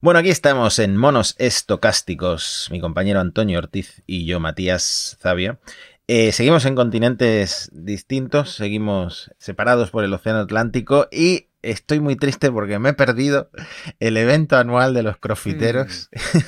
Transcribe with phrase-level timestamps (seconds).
[0.00, 5.58] Bueno, aquí estamos en Monos Estocásticos, mi compañero Antonio Ortiz y yo, Matías Zavia.
[6.06, 12.48] Eh, seguimos en continentes distintos, seguimos separados por el Océano Atlántico y estoy muy triste
[12.52, 13.50] porque me he perdido
[13.98, 16.38] el evento anual de los crofiteros, mm.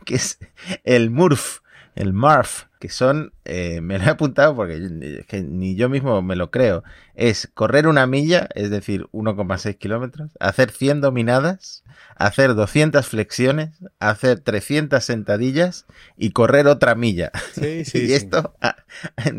[0.04, 0.38] que es
[0.84, 1.60] el MURF,
[1.94, 6.50] el MARF, que son, eh, me lo he apuntado porque ni yo mismo me lo
[6.50, 6.82] creo,
[7.14, 11.84] es correr una milla, es decir, 1,6 kilómetros, hacer 100 dominadas,
[12.16, 15.84] hacer 200 flexiones, hacer 300 sentadillas
[16.16, 17.30] y correr otra milla.
[17.52, 18.76] Sí, sí, y esto, ah,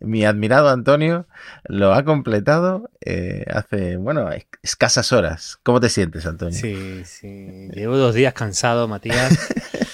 [0.00, 1.26] mi, admirado Antonio
[1.64, 4.28] lo ha completado eh, hace, bueno,
[4.62, 5.58] escasas horas.
[5.62, 6.58] ¿Cómo te sientes, Antonio?
[6.58, 7.68] Sí, sí.
[7.72, 9.38] Llevo dos días cansado, Matías.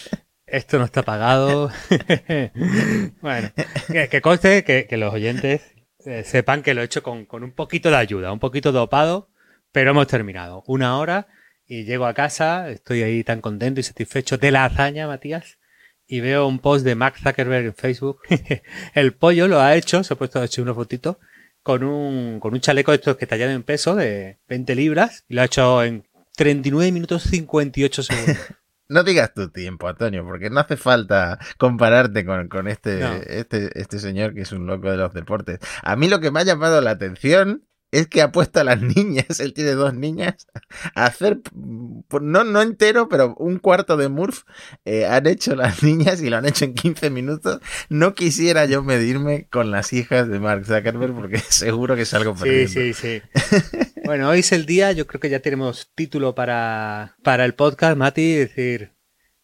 [0.51, 1.70] Esto no está pagado.
[3.20, 3.51] bueno,
[3.88, 5.62] que, conste que, los oyentes
[6.05, 9.29] eh, sepan que lo he hecho con, un poquito de ayuda, un poquito dopado,
[9.73, 10.65] pero hemos terminado.
[10.66, 11.27] Una hora
[11.66, 15.59] y llego a casa, estoy ahí tan contento y satisfecho de la hazaña, Matías,
[16.07, 18.21] y veo un post de Mark Zuckerberg en Facebook.
[18.95, 21.21] el pollo lo ha hecho, se ha puesto a hecho una fotito,
[21.62, 25.35] con un, con un chaleco de estos que tallado en peso de 20 libras, y
[25.35, 26.05] lo ha hecho en
[26.37, 28.37] 39 minutos 58 segundos.
[28.88, 34.32] No digas tu tiempo, Antonio, porque no hace falta compararte con, este, este, este señor
[34.32, 35.60] que es un loco de los deportes.
[35.82, 38.80] A mí lo que me ha llamado la atención es que ha puesto a las
[38.96, 40.46] niñas, él tiene dos niñas,
[40.94, 44.42] a hacer, no, no entero, pero un cuarto de Murph
[44.84, 47.60] eh, han hecho las niñas y lo han hecho en 15 minutos.
[47.88, 52.34] No quisiera yo medirme con las hijas de Mark Zuckerberg porque seguro que es algo
[52.34, 52.68] perdiendo.
[52.68, 53.78] Sí, sí, sí.
[54.04, 57.96] bueno, hoy es el día, yo creo que ya tenemos título para, para el podcast,
[57.96, 58.92] Mati, es decir,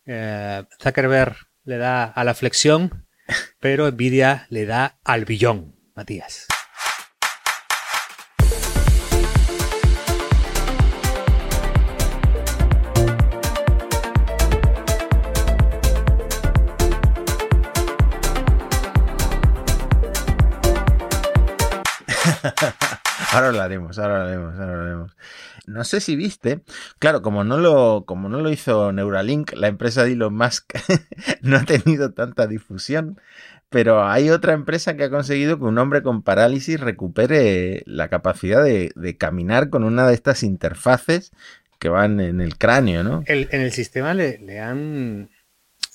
[0.06, 3.06] eh, Zuckerberg le da a la flexión,
[3.58, 6.46] pero Nvidia le da al billón, Matías.
[23.32, 25.16] Ahora lo haremos, ahora lo haremos, ahora lo haremos.
[25.66, 26.60] No sé si viste,
[26.98, 30.74] claro, como no lo, como no lo hizo Neuralink, la empresa de Elon Musk
[31.42, 33.20] no ha tenido tanta difusión,
[33.70, 38.62] pero hay otra empresa que ha conseguido que un hombre con parálisis recupere la capacidad
[38.62, 41.32] de, caminar con una de estas interfaces
[41.78, 43.22] que van en el cráneo, ¿no?
[43.26, 45.28] en el sistema le han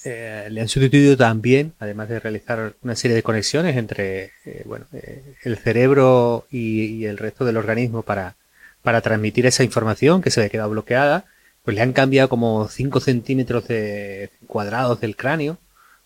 [0.06, 4.86] eh, le han sustituido también, además de realizar una serie de conexiones entre eh, bueno,
[4.94, 8.36] eh, el cerebro y, el resto del organismo para,
[8.82, 11.26] para transmitir esa información que se había quedado bloqueada,
[11.64, 15.58] pues le han cambiado como 5 centímetros de cuadrados del cráneo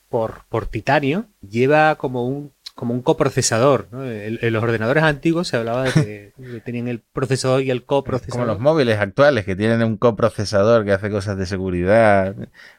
[0.09, 1.25] por, por titanio.
[1.47, 3.87] Lleva como un como un coprocesador.
[3.91, 8.31] En, los ordenadores antiguos se hablaba de que, tenían el procesador y el coprocesador.
[8.31, 12.35] Como los móviles actuales que tienen un coprocesador que hace cosas de seguridad.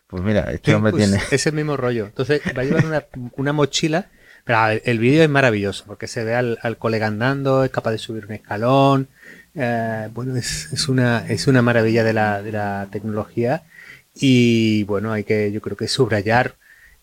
[0.07, 1.23] Pues mira, este hombre pues, tiene.
[1.31, 2.07] Es el mismo rollo.
[2.07, 4.09] Entonces va a llevar una, mochila.
[4.45, 8.27] Pero el vídeo es maravilloso porque se ve al, colega andando, es capaz de subir
[8.27, 9.09] un escalón.
[9.55, 13.63] Eh, bueno, es, una, es una maravilla de la, de la tecnología.
[14.15, 16.57] Y bueno, hay que, yo creo que subrayar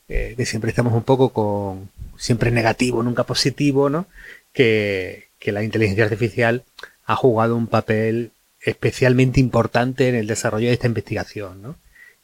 [0.07, 1.89] eh, que siempre estamos un poco con,
[2.21, 4.05] siempre negativo, nunca positivo, ¿no?
[4.53, 6.63] Que, la inteligencia artificial
[7.05, 11.75] ha jugado un papel especialmente importante en el desarrollo de esta investigación, ¿no?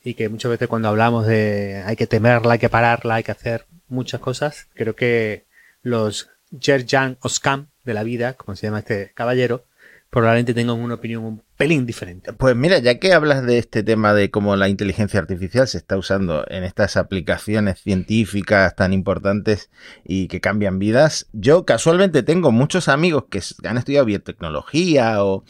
[0.04, 3.32] Y que muchas veces cuando hablamos de hay que temerla, hay que pararla, hay que
[3.32, 5.46] hacer muchas cosas, creo que
[5.82, 6.30] los
[6.62, 9.64] Jerjan Oskam de la vida, como se llama este caballero,
[10.10, 12.34] probablemente tengan una opinión un pelín diferente.
[12.34, 15.98] Pues mira, ya que hablas de este tema de cómo la inteligencia artificial se está
[15.98, 19.70] usando en estas aplicaciones científicas tan importantes
[20.06, 25.44] y que cambian vidas, yo casualmente tengo muchos amigos que han estudiado biotecnología o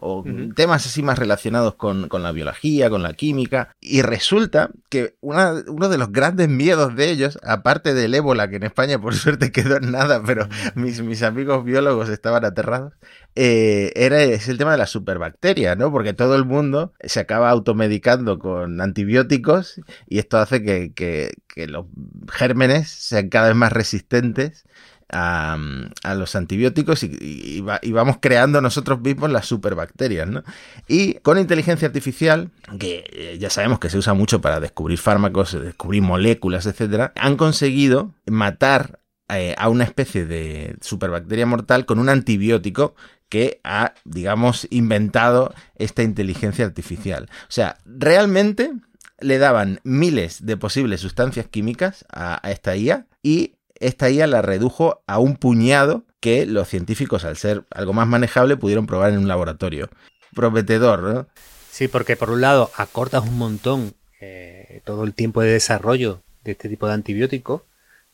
[0.00, 0.24] o
[0.54, 3.74] temas así más relacionados con, la biología, con la química.
[3.80, 8.64] Y resulta que uno de los grandes miedos de ellos, aparte del ébola, que en
[8.64, 12.94] España por suerte quedó en nada, pero mis, mis amigos biólogos estaban aterrados,
[13.36, 15.92] eh, era es el tema de la superbacteria, ¿no?
[15.92, 21.66] Porque todo el mundo se acaba automedicando con antibióticos y esto hace que, que, que
[21.66, 21.86] los
[22.28, 24.64] gérmenes sean cada vez más resistentes
[25.12, 30.42] a, los antibióticos y, vamos creando nosotros mismos las superbacterias, ¿no?
[30.88, 35.52] Y con inteligencia artificial, que eh, ya sabemos que se usa mucho para descubrir fármacos,
[35.60, 42.08] descubrir moléculas, etcétera, han conseguido matar eh, a una especie de superbacteria mortal con un
[42.08, 42.94] antibiótico
[43.28, 47.28] que ha, digamos, inventado esta inteligencia artificial.
[47.42, 48.72] O sea, realmente
[49.20, 54.42] le daban miles de posibles sustancias químicas a, a esta IA y esta IA la
[54.42, 59.18] redujo a un puñado que los científicos, al ser algo más manejable, pudieron probar en
[59.18, 59.88] un laboratorio.
[60.34, 61.26] Prometedor, ¿no?
[61.70, 66.52] Sí, porque por un lado acortas un montón eh, todo el tiempo de desarrollo de
[66.52, 67.64] este tipo de antibiótico.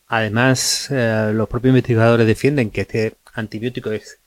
[0.07, 4.21] Además, eh, los propios investigadores defienden que este antibiótico es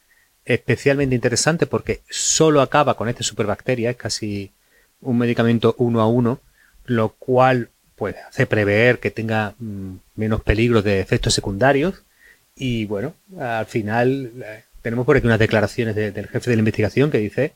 [0.44, 4.52] especialmente interesante porque solo acaba con esta superbacteria, es casi
[5.00, 6.42] un medicamento uno a uno,
[6.86, 7.70] lo cual
[8.00, 12.04] pues hace prever que tenga mm, menos peligro de efectos secundarios
[12.56, 17.12] y bueno, al final eh, tenemos por aquí unas declaraciones del jefe de la investigación
[17.12, 17.54] que dice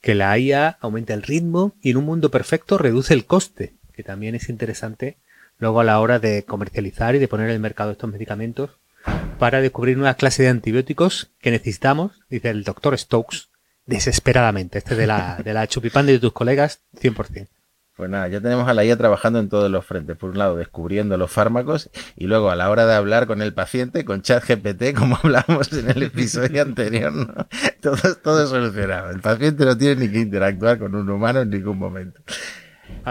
[0.00, 4.02] que la IA aumenta el ritmo y en un mundo perfecto reduce el coste, que
[4.02, 5.16] también es interesante
[5.58, 8.70] luego a la hora de comercializar y de poner en el mercado estos medicamentos
[9.38, 13.48] para descubrir nuevas clases de antibióticos que necesitamos, dice el doctor Stokes,
[13.86, 14.78] desesperadamente.
[14.78, 17.46] Este de la, de la de tus colegas, 100%.
[17.96, 20.16] Pues nada, ya tenemos a la IA trabajando en todos los frentes.
[20.16, 23.54] Por un lado, descubriendo los fármacos y luego a la hora de hablar con el
[23.54, 27.32] paciente, con ChatGPT, como hablamos en el episodio anterior, ¿no?
[27.80, 29.10] todo, todo solucionado.
[29.10, 32.20] El paciente no tiene ni que interactuar con un humano en ningún momento.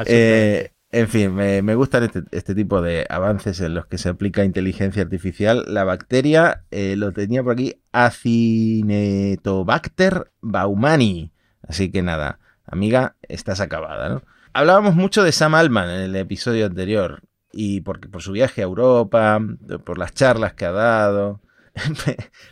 [0.05, 4.09] Eh, en fin, me, me gustan este, este, tipo de avances en los que se
[4.09, 5.63] aplica inteligencia artificial.
[5.67, 11.31] La bacteria, eh, lo tenía por aquí, Acinetobacter baumani.
[11.65, 14.23] Así que nada, amiga, estás acabada, ¿no?
[14.55, 18.65] Hablábamos mucho de Sam Altman en el episodio anterior, y porque por su viaje a
[18.65, 19.41] Europa,
[19.83, 21.41] por las charlas que ha dado.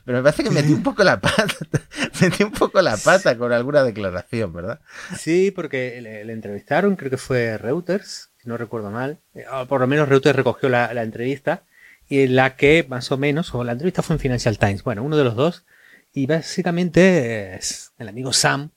[0.04, 1.56] Pero me parece que metí un poco la pata,
[2.22, 4.80] metí un poco la pata con alguna declaración, ¿verdad?
[5.16, 9.20] Sí, porque le, entrevistaron, creo que fue Reuters, si no recuerdo mal.
[9.36, 11.66] Eh, por lo menos Reuters recogió la, la, entrevista,
[12.10, 15.04] y en la que más o menos, o la entrevista fue en Financial Times, bueno,
[15.04, 15.66] uno de los dos,
[16.14, 18.72] y básicamente es, el amigo Sam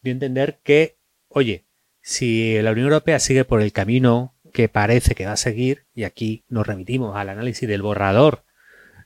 [0.00, 0.96] dio a entender que,
[1.26, 1.64] oye,
[2.08, 6.04] si la Unión Europea sigue por el camino que parece que va a seguir, y
[6.04, 8.44] aquí nos remitimos al análisis del borrador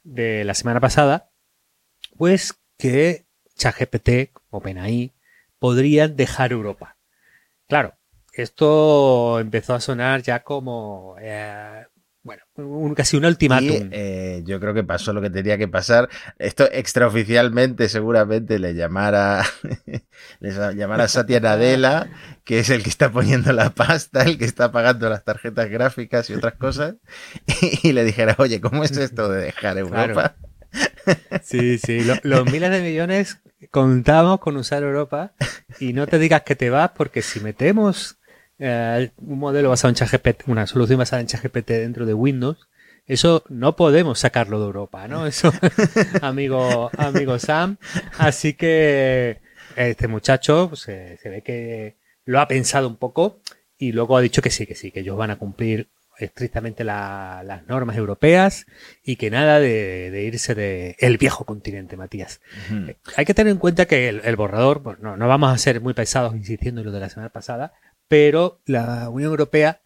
[0.05, 1.29] de la semana pasada,
[2.17, 3.27] pues que
[3.57, 5.11] ChatGPT, OpenAI,
[5.59, 6.97] podrían dejar Europa.
[7.67, 7.97] Claro,
[8.35, 11.85] esto empezó a sonar ya como eh,
[12.57, 13.89] un, casi un ultimátum.
[13.93, 16.09] Eh, yo creo que pasó lo que tenía que pasar.
[16.39, 19.45] Esto extraoficialmente seguramente le llamara,
[20.41, 22.11] le llamara Satya Nadella,
[22.45, 26.29] que es el que está poniendo la pasta, el que está pagando las tarjetas gráficas
[26.31, 26.97] y otras cosas,
[27.83, 30.37] y, le dijera, oye, ¿cómo es esto de dejar Europa?
[31.43, 33.41] Sí, sí, los miles de millones
[33.71, 35.33] contamos con usar Europa
[35.79, 38.19] y no te digas que te vas porque si metemos
[38.65, 42.69] eh, un modelo basado en ChatGPT, una solución basada en ChatGPT dentro de Windows,
[43.07, 45.27] eso no podemos sacarlo de Europa, ¿no?
[45.33, 45.53] Eso,
[46.21, 47.79] amigo, amigo Sam.
[48.19, 49.41] Así que
[49.75, 53.41] este muchacho pues, se, ve que lo ha pensado un poco
[53.79, 55.89] y luego ha dicho que sí, que sí, que ellos van a cumplir
[56.19, 58.67] estrictamente las normas europeas
[59.03, 62.41] y que nada de, irse de el viejo continente, Matías.
[62.71, 65.81] Eh, hay que tener en cuenta que el, borrador, pues no, no vamos a ser
[65.81, 67.73] muy pesados insistiendo en lo de la semana pasada,
[68.13, 69.81] pero la Unión Europea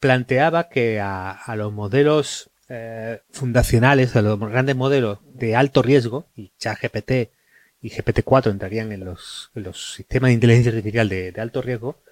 [0.00, 6.50] planteaba que a, los modelos eh, fundacionales, a los grandes modelos de alto riesgo, y
[6.58, 7.30] ChatGPT
[7.80, 12.02] y GPT-4 entrarían en los, sistemas de inteligencia artificial de, alto riesgo,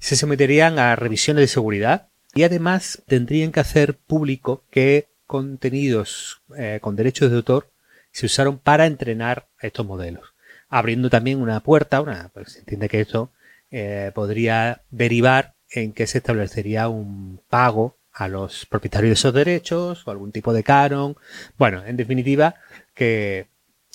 [0.00, 6.80] se someterían a revisiones de seguridad y además tendrían que hacer público qué contenidos eh,
[6.82, 7.70] con derechos de autor
[8.10, 10.34] se usaron para entrenar estos modelos,
[10.68, 13.30] abriendo también una puerta, una, pues se entiende que esto
[13.72, 20.06] eh, podría derivar en que se establecería un pago a los propietarios de esos derechos
[20.06, 21.16] o algún tipo de canon.
[21.56, 22.54] Bueno, en definitiva,
[22.94, 23.46] que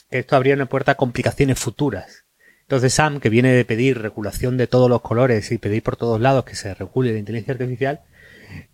[0.09, 2.25] esto habría una puerta a complicaciones futuras.
[2.61, 6.19] Entonces Sam, que viene de pedir regulación de todos los colores y pedir por todos
[6.19, 8.01] lados que se regule la inteligencia artificial,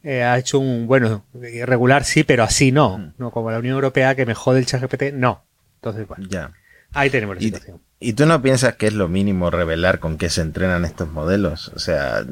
[0.04, 3.14] eh, ha hecho un, bueno, regular sí, pero así no.
[3.18, 5.44] No como la Unión Europea que me jode el ChatGPT, no.
[5.76, 6.26] Entonces, bueno.
[6.30, 6.54] Ya.
[6.94, 7.82] Ahí tenemos la situación.
[8.00, 11.70] ¿Y tú no piensas que es lo mínimo revelar con qué se entrenan estos modelos?
[11.70, 12.26] O sea,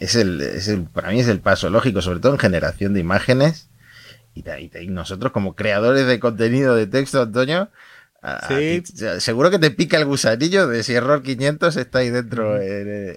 [0.00, 3.00] es el, es el, para mí es el paso lógico, sobre todo en generación de
[3.00, 3.68] imágenes.
[4.34, 4.42] Y,
[4.88, 7.68] nosotros como creadores de contenido de texto, Antonio,
[9.18, 12.58] seguro que te pica el gusanillo de si error 500 está ahí dentro.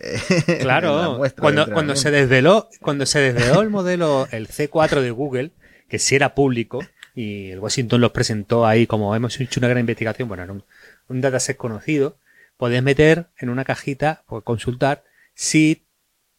[0.60, 5.52] claro, cuando, cuando se desveló, cuando se desveló el modelo, el C4 de Google,
[5.88, 6.82] que sí era público,
[7.16, 10.64] y el Washington los presentó ahí como hemos hecho una gran investigación, bueno, era un,
[11.08, 12.18] un dataset conocido,
[12.58, 15.04] podés meter en una cajita o consultar
[15.34, 15.88] si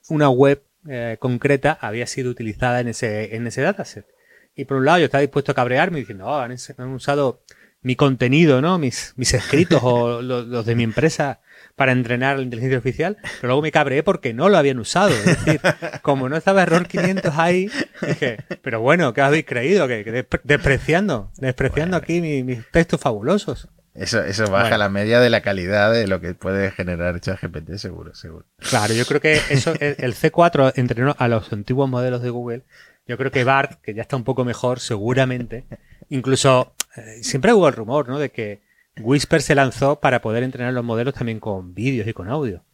[0.08, 4.06] una web eh, concreta había sido utilizada en ese, en ese dataset.
[4.54, 6.52] Y por un lado yo estaba dispuesto a cabrearme diciendo, oh, han,
[6.92, 7.42] usado
[7.80, 8.78] mi contenido, ¿no?
[8.78, 11.40] Mis, mis escritos o los, de mi empresa
[11.74, 15.10] para entrenar la inteligencia artificial, pero luego me cabreé porque no lo habían usado.
[15.10, 15.60] Es decir,
[16.02, 17.70] como no estaba error 500 ahí,
[18.06, 19.88] dije, pero bueno, ¿qué habéis creído?
[19.88, 23.68] que despreciando, despreciando aquí mis textos fabulosos.
[23.94, 28.14] Eso, eso baja la media de la calidad de lo que puede generar ChatGPT, seguro,
[28.14, 28.46] seguro.
[28.56, 32.62] Claro, yo creo que eso, el, C4 entrenó a los antiguos modelos de Google.
[33.06, 35.64] Yo creo que BART, que ya está un poco mejor, seguramente.
[36.08, 38.18] Incluso, eh, siempre hubo el rumor, ¿no?
[38.18, 38.62] De que
[38.98, 42.64] Whisper se lanzó para poder entrenar los modelos también con vídeos y con audio.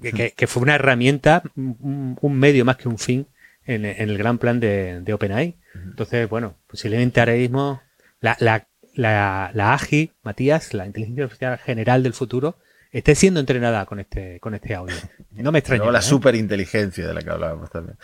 [0.00, 3.28] Que, fue una herramienta, un, medio más que un fin
[3.64, 5.56] en, el gran plan de, de OpenAI.
[5.74, 7.80] Entonces, bueno, posiblemente ahora mismo
[8.20, 12.56] la, la la, la AGI, Matías, la inteligencia artificial general del futuro,
[12.92, 14.94] esté siendo entrenada con este, con este audio.
[15.30, 15.90] No me extraña.
[15.90, 16.02] la ¿eh?
[16.02, 17.96] superinteligencia de la que hablábamos también.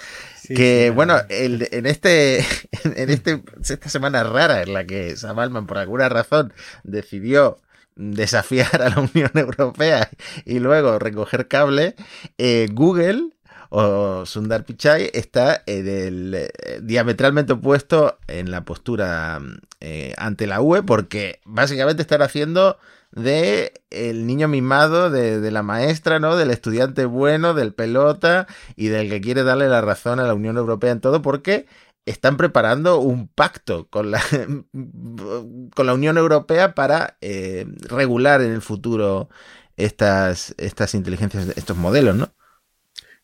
[0.48, 2.38] que bueno, en este,
[2.84, 6.52] en este, esta semana rara en la que Sam Altman por alguna razón
[6.84, 7.58] decidió
[7.96, 10.08] desafiar a la Unión Europea
[10.46, 11.94] y luego recoger cable,
[12.38, 13.32] eh, Google
[13.70, 19.40] o Sundar Pichai está en el, eh, diametralmente opuesto en la postura
[19.80, 22.78] eh, ante la UE porque básicamente están haciendo
[23.10, 26.36] de el niño mimado de, la maestra, ¿no?
[26.36, 28.46] Del estudiante bueno, del pelota
[28.76, 31.66] y del que quiere darle la razón a la Unión Europea en todo porque
[32.06, 34.22] están preparando un pacto con la,
[35.74, 39.28] con la Unión Europea para eh, regular en el futuro
[39.76, 42.32] estas, estas inteligencias, estos modelos, ¿no?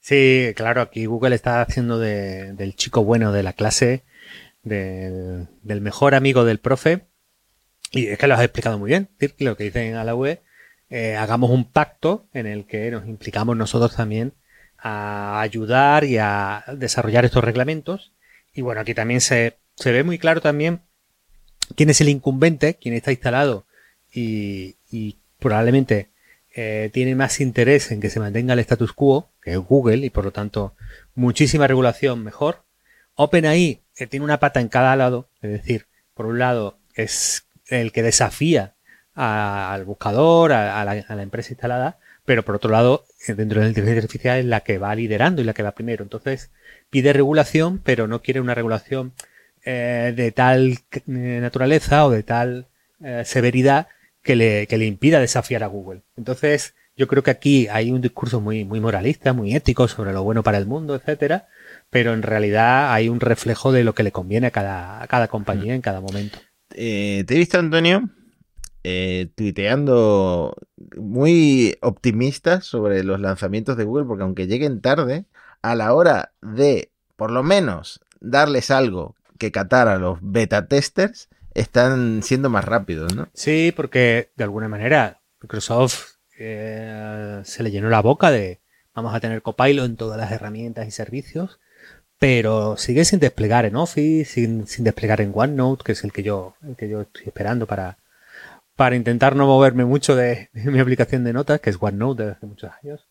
[0.04, 4.04] Sí, claro, aquí Google está haciendo de, del chico bueno de la clase,
[4.62, 5.48] del,
[5.80, 7.06] mejor amigo del profe.
[7.90, 9.08] Y es que lo has explicado muy bien,
[9.38, 10.42] lo que dicen a la web.
[10.90, 14.34] Eh, hagamos un pacto en el que nos implicamos nosotros también
[14.76, 18.12] a ayudar y a desarrollar estos reglamentos.
[18.52, 20.82] Y bueno, aquí también se, se ve muy claro también
[21.76, 23.64] quién es el incumbente, quién está instalado
[24.12, 26.10] y probablemente
[26.56, 30.24] eh, tiene más interés en que se mantenga el status quo, que Google, y por
[30.24, 30.76] lo tanto
[31.16, 32.62] muchísima regulación mejor.
[33.16, 37.90] OpenAI eh, tiene una pata en cada lado, es decir, por un lado es el
[37.90, 38.74] que desafía
[39.14, 44.02] al buscador, a, la, empresa instalada, pero por otro lado, eh, dentro de la inteligencia
[44.02, 46.04] artificial es la que va liderando y la que va primero.
[46.04, 46.52] Entonces,
[46.88, 49.12] pide regulación, pero no quiere una regulación
[49.64, 52.66] de tal naturaleza o de tal
[53.24, 53.88] severidad
[54.24, 56.02] que le, que le impida desafiar a Google.
[56.16, 60.24] Entonces, yo creo que aquí hay un discurso muy, muy moralista, muy ético sobre lo
[60.24, 61.48] bueno para el mundo, etcétera,
[61.90, 65.28] pero en realidad hay un reflejo de lo que le conviene a cada, a cada
[65.28, 66.38] compañía en cada momento.
[66.72, 68.08] Eh, te he visto, Antonio,
[68.82, 70.56] eh, tuiteando
[70.96, 75.26] muy optimista sobre los lanzamientos de Google, porque aunque lleguen tarde,
[75.62, 81.28] a la hora de, por lo menos, darles algo que catar a los beta testers,
[81.54, 83.28] están siendo más rápidos, ¿no?
[83.32, 88.60] Sí, porque de alguna manera Microsoft eh, se le llenó la boca de
[88.94, 91.60] vamos a tener Copilot en todas las herramientas y servicios,
[92.18, 96.22] pero sigue sin desplegar en Office, sin, sin desplegar en OneNote, que es el que
[96.22, 97.98] yo, el que yo estoy esperando para,
[98.76, 102.46] para intentar no moverme mucho de, mi aplicación de notas, que es OneNote desde hace
[102.46, 103.06] muchos años.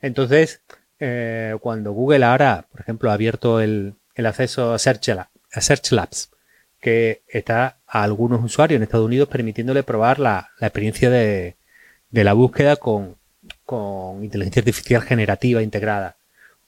[0.00, 0.62] Entonces,
[0.98, 5.92] eh, cuando Google ahora, por ejemplo, ha abierto el, el acceso a Search, a Search
[5.92, 6.30] Labs,
[6.80, 11.56] que está a algunos usuarios en Estados Unidos permitiéndole probar la, experiencia de,
[12.10, 13.16] la búsqueda con,
[14.22, 16.16] inteligencia artificial generativa integrada.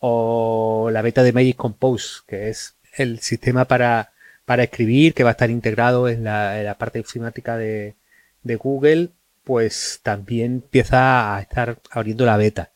[0.01, 4.13] O la beta de Magic Compose, que es el sistema para,
[4.45, 7.95] para escribir que va a estar integrado en la, parte informática de,
[8.43, 9.09] de Google,
[9.45, 12.73] pues también empieza a estar abriendo la beta.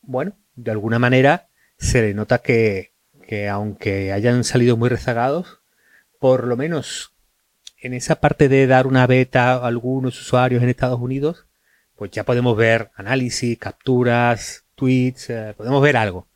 [0.00, 2.92] Bueno, de alguna manera se le nota que,
[3.26, 5.58] que aunque hayan salido muy rezagados,
[6.20, 7.14] por lo menos
[7.80, 11.46] en esa parte de dar una beta a algunos usuarios en Estados Unidos,
[11.96, 16.26] pues ya podemos ver análisis, capturas, tweets, eh, podemos ver algo.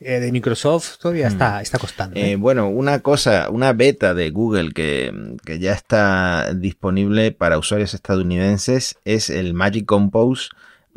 [0.00, 1.32] Eh, de Microsoft todavía hmm.
[1.32, 2.20] está, está costando.
[2.20, 2.36] ¿eh?
[2.36, 5.12] bueno, una cosa, una beta de Google que,
[5.44, 10.50] que, ya está disponible para usuarios estadounidenses es el Magic Compose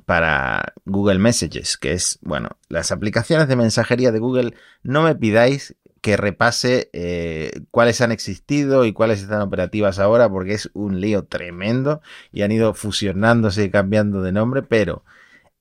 [0.05, 4.53] para Google Messages, que es, bueno, las aplicaciones de mensajería de Google,
[4.83, 10.53] no me pidáis que repase eh, cuáles han existido y cuáles están operativas ahora, porque
[10.53, 15.03] es un lío tremendo y han ido fusionándose y cambiando de nombre, pero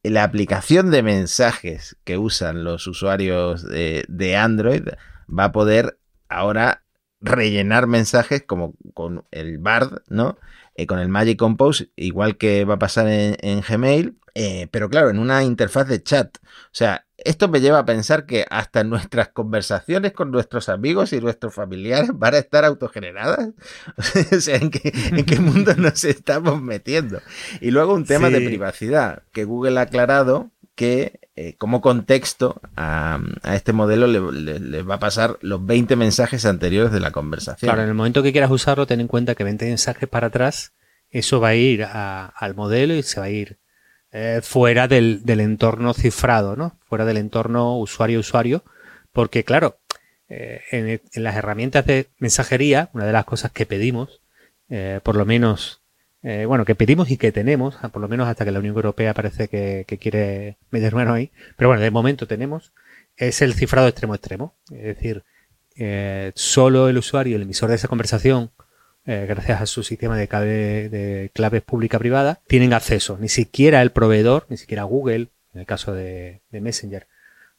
[0.02, 4.88] la aplicación de mensajes que usan los usuarios de, Android
[5.28, 6.84] va a poder ahora
[7.20, 10.38] rellenar mensajes como con el Bard, ¿no?
[10.80, 15.10] Eh, con el Magic Compose, igual que va a pasar en, Gmail, eh, pero claro,
[15.10, 16.38] en una interfaz de chat.
[16.38, 21.20] O sea, esto me lleva a pensar que hasta nuestras conversaciones con nuestros amigos y
[21.20, 23.50] nuestros familiares van a estar autogeneradas.
[24.32, 27.20] o sea, ¿en qué, mundo nos estamos metiendo?
[27.60, 33.20] Y luego un tema de privacidad, que Google ha aclarado que eh, como contexto a,
[33.52, 37.68] este modelo le, va a pasar los 20 mensajes anteriores de la conversación.
[37.68, 40.72] Claro, en el momento que quieras usarlo, ten en cuenta que 20 mensajes para atrás
[41.10, 43.58] eso va a ir al modelo y se va a ir
[44.10, 46.78] eh, fuera del, entorno cifrado, ¿no?
[46.86, 48.64] Fuera del entorno usuario-usuario,
[49.12, 49.80] porque claro,
[50.30, 54.22] eh, en, las herramientas de mensajería, una de las cosas que pedimos,
[55.02, 55.79] por lo menos,
[56.22, 59.14] bueno, que pedimos y que tenemos, ah, por lo menos hasta que la Unión Europea
[59.14, 62.72] parece que, quiere meter mano ahí, pero bueno, de momento tenemos,
[63.16, 65.24] es el cifrado extremo-extremo, es decir,
[66.34, 68.50] solo el usuario, el emisor de esa conversación,
[69.06, 70.26] eh, gracias a su sistema de,
[70.88, 73.16] de claves pública-privada, tienen acceso.
[73.18, 77.06] Ni siquiera el proveedor, ni siquiera Google, en el caso de, Messenger,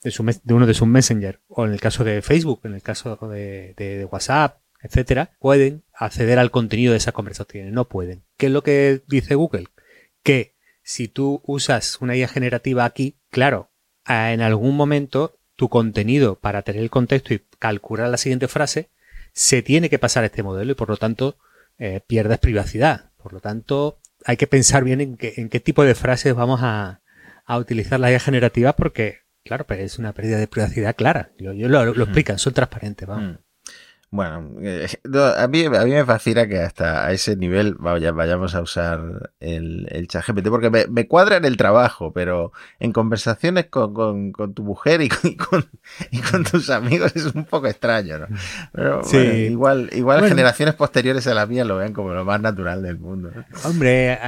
[0.03, 3.17] de, de, uno de sus Messenger, o en el caso de Facebook, en el caso
[3.27, 7.71] de, WhatsApp, etcétera, pueden acceder al contenido de esas conversaciones.
[7.71, 8.23] No pueden.
[8.37, 9.67] ¿Qué es lo que dice Google?
[10.23, 13.69] Que si tú usas una IA generativa aquí, claro,
[14.07, 18.89] en algún momento tu contenido para tener el contexto y calcular la siguiente frase
[19.33, 21.37] se tiene que pasar a este modelo y por lo tanto
[21.77, 23.11] eh, pierdes privacidad.
[23.17, 26.61] Por lo tanto, hay que pensar bien en, qué, en qué tipo de frases vamos
[26.63, 26.99] a,
[27.47, 31.31] utilizar la IA generativa porque, claro, pero es una pérdida de privacidad clara.
[31.37, 33.07] Yo, lo, lo, explican, son transparentes.
[33.07, 33.33] Vamos.
[33.33, 33.50] Mm.
[34.13, 34.87] Bueno, eh,
[35.37, 39.31] a, mí, a mí me fascina que hasta a ese nivel vaya, vayamos a usar
[39.39, 42.51] el, el chat GPT, porque me, cuadra en el trabajo, pero
[42.81, 45.65] en conversaciones con, con, tu mujer y con,
[46.11, 48.27] y con, tus amigos es un poco extraño, ¿no?
[48.73, 49.01] Pero
[49.33, 53.31] igual, igual generaciones posteriores a la mía lo ven como lo más natural del mundo.
[53.63, 54.19] Hombre,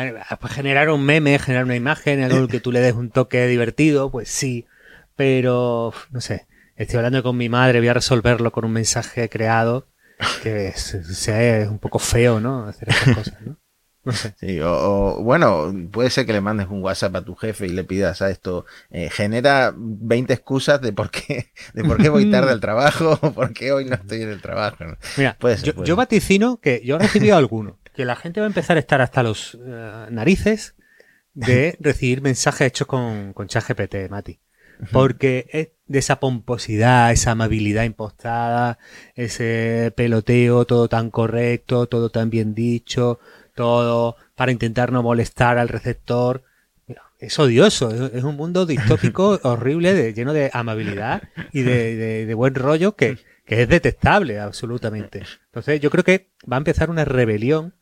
[0.47, 4.29] generar un meme, generar una imagen, algo que tú le des un toque divertido, pues
[4.29, 4.65] sí,
[5.17, 9.87] pero no sé estoy hablando con mi madre, voy a resolverlo con un mensaje creado,
[10.41, 12.67] que sea un poco feo, ¿no?
[12.67, 13.57] Hacer esas cosas, ¿no?
[14.05, 14.35] No sé.
[14.37, 17.85] Sí, o, bueno, puede ser que le mandes un WhatsApp a tu jefe y le
[17.85, 22.51] pidas a esto, eh, genera 20 excusas de por qué, de por qué voy tarde
[22.51, 24.83] al trabajo o por qué hoy no estoy en el trabajo.
[25.15, 25.37] Mira,
[25.85, 28.99] yo, vaticino que yo he recibido alguno, que la gente va a empezar a estar
[28.99, 30.75] hasta los eh, narices
[31.33, 34.41] de recibir mensajes hechos con, con ChatGPT, Mati.
[34.91, 38.79] Porque es de esa pomposidad, esa amabilidad impostada,
[39.15, 43.19] ese peloteo, todo tan correcto, todo tan bien dicho,
[43.55, 46.43] todo para intentar no molestar al receptor.
[47.19, 52.95] Es odioso, es un mundo distópico horrible, de, lleno de amabilidad y de, buen rollo
[52.95, 55.23] que, es detestable absolutamente.
[55.45, 57.75] Entonces yo creo que va a empezar una rebelión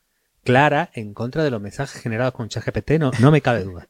[0.43, 3.87] clara en contra de los mensajes generados con ChatGPT, no, no me cabe duda.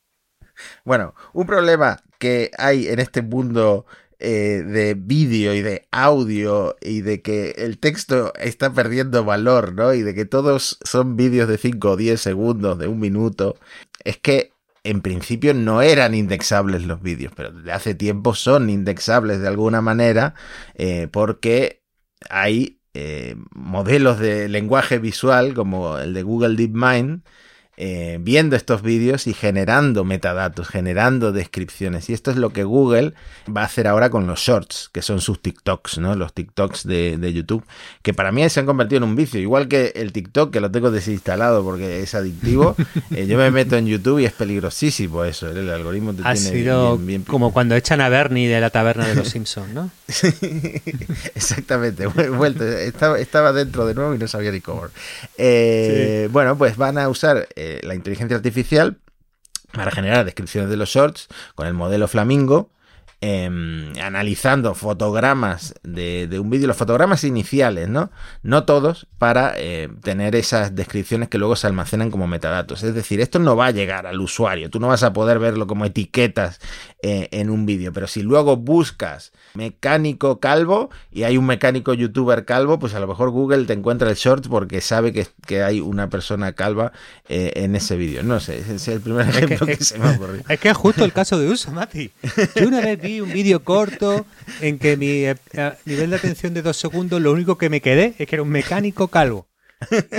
[0.86, 3.86] Bueno, un problema que hay en este mundo
[4.20, 9.96] eh, de vídeo y de audio y de que el texto está perdiendo valor, ¿no?
[9.96, 13.58] Y de que todos son vídeos de 5 o 10 segundos, de un minuto,
[14.04, 19.42] es que en principio no eran indexables los vídeos, pero desde hace tiempo son indexables
[19.42, 20.36] de alguna manera
[20.76, 21.82] eh, porque
[22.30, 27.24] hay eh, modelos de lenguaje visual como el de Google DeepMind
[27.84, 32.12] eh, viendo estos vídeos y generando metadatos, generando descripciones.
[32.12, 33.16] Y esto es lo que Google
[33.48, 36.14] va a hacer ahora con los shorts, que son sus TikToks, ¿no?
[36.14, 37.66] Los TikToks de, YouTube,
[38.04, 40.70] que para mí se han convertido en un vicio, igual que el TikTok, que lo
[40.70, 42.76] tengo desinstalado porque es adictivo.
[43.12, 46.50] Eh, yo me meto en YouTube y es peligrosísimo eso, el algoritmo te ha tiene
[46.50, 49.92] sido bien, como cuando echan a Bernie de la taberna de los Simpsons, ¿no?
[51.36, 54.84] exactamente, vuelto, estaba, dentro de nuevo y no sabía ni cómo.
[55.38, 57.48] Eh, bueno, pues van a usar
[57.84, 59.00] la inteligencia artificial
[59.72, 62.72] para generar descripciones de los shorts con el modelo Flamingo
[63.24, 68.10] Em, analizando fotogramas de, un vídeo, los fotogramas iniciales, ¿no?
[68.42, 72.82] No todos, para eh, tener esas descripciones que luego se almacenan como metadatos.
[72.82, 75.68] Es decir, esto no va a llegar al usuario, tú no vas a poder verlo
[75.68, 76.60] como etiquetas
[77.04, 82.46] eh, en un vídeo, pero si luego buscas mecánico calvo y hay un mecánico youtuber
[82.46, 85.80] calvo, pues a lo mejor Google te encuentra el short porque sabe que, que hay
[85.80, 86.92] una persona calva
[87.28, 88.22] eh, en ese vídeo.
[88.22, 90.44] No sé, ese es el primer ejemplo que, se me ha ocurrido.
[90.48, 92.12] Es que es justo el caso de uso, Mati.
[92.56, 94.26] Yo una vez un vídeo corto
[94.62, 95.36] en que mi eh,
[95.86, 98.50] nivel de atención de dos segundos, lo único que me quedé es que era un
[98.50, 99.48] mecánico calvo.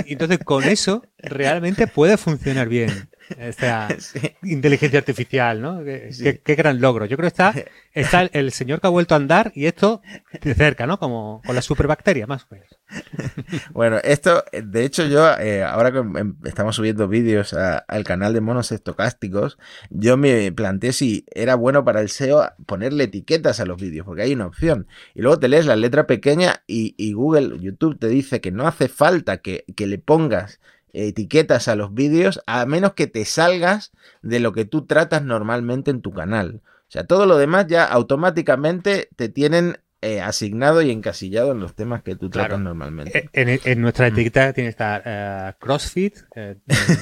[0.05, 3.09] Entonces con eso realmente puede funcionar bien.
[3.37, 3.87] Esta
[4.43, 5.83] inteligencia artificial, ¿no?
[5.83, 7.05] Qué, gran logro.
[7.05, 7.53] Yo creo que está,
[7.93, 10.01] está el, señor que ha vuelto a andar y esto
[10.41, 10.99] de cerca, ¿no?
[10.99, 12.69] Como con la superbacteria, más o menos.
[13.71, 18.41] Bueno, esto, de hecho, yo, eh, ahora que em, estamos subiendo vídeos al canal de
[18.41, 19.57] monos estocásticos,
[19.89, 24.23] yo me planteé si era bueno para el SEO ponerle etiquetas a los vídeos, porque
[24.23, 24.87] hay una opción.
[25.15, 28.87] Y luego te lees la letra pequeña y, Google, YouTube te dice que no hace
[28.87, 30.59] falta que, que le pongas
[30.93, 35.91] etiquetas a los vídeos a menos que te salgas de lo que tú tratas normalmente
[35.91, 36.61] en tu canal.
[36.87, 41.73] O sea, todo lo demás ya automáticamente te tienen eh, asignado y encasillado en los
[41.73, 43.29] temas que tú tratas normalmente.
[43.33, 44.13] Eh, en, nuestra mm.
[44.13, 46.17] etiqueta tiene que estar CrossFit,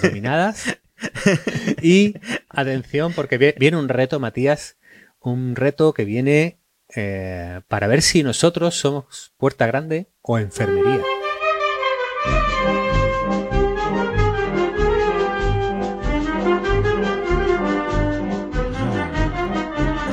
[0.01, 0.77] dominadas.
[1.81, 2.15] y
[2.47, 4.77] atención, porque viene un reto, Matías,
[5.19, 6.59] un reto que viene
[7.67, 11.01] para ver si nosotros somos puerta grande o enfermería.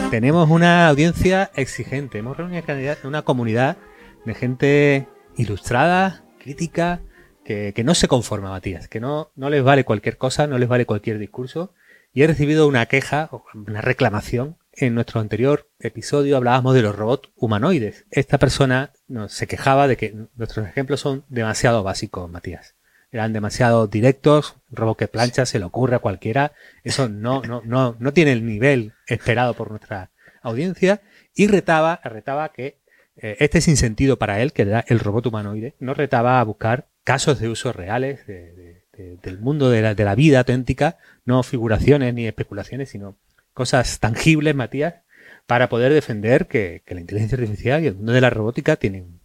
[0.10, 2.18] Tenemos una audiencia exigente.
[2.18, 2.62] Hemos reunido
[3.04, 3.76] una comunidad
[4.24, 7.02] de gente ilustrada, crítica,
[7.44, 10.86] que, no se conforma, Matías, que no, no les vale cualquier cosa, no les vale
[10.86, 11.74] cualquier discurso.
[12.12, 14.56] Y he recibido una queja, una reclamación.
[14.72, 18.06] En nuestro anterior episodio hablábamos de los robots humanoides.
[18.10, 18.92] Esta persona
[19.28, 22.77] se quejaba de que nuestros ejemplos son demasiado básicos, Matías
[23.10, 26.52] eran demasiado directos, un robot que plancha, se le ocurre a cualquiera,
[26.84, 30.10] eso no, no, no, no tiene el nivel esperado por nuestra
[30.42, 31.00] audiencia,
[31.34, 32.78] y retaba, retaba que
[33.16, 37.40] eh, este sentido para él, que era el robot humanoide, nos retaba a buscar casos
[37.40, 42.90] de usos reales del mundo de la, de la vida auténtica, no figuraciones ni especulaciones,
[42.90, 43.16] sino
[43.54, 44.96] cosas tangibles, Matías,
[45.46, 49.17] para poder defender que, que la inteligencia artificial y el mundo de la robótica tienen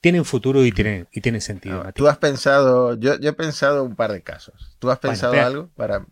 [0.00, 1.84] tienen futuro y tienen, y tienen sentido.
[1.94, 4.76] Tú has pensado, yo, he pensado un par de casos.
[4.78, 6.06] ¿Tú has pensado algo para,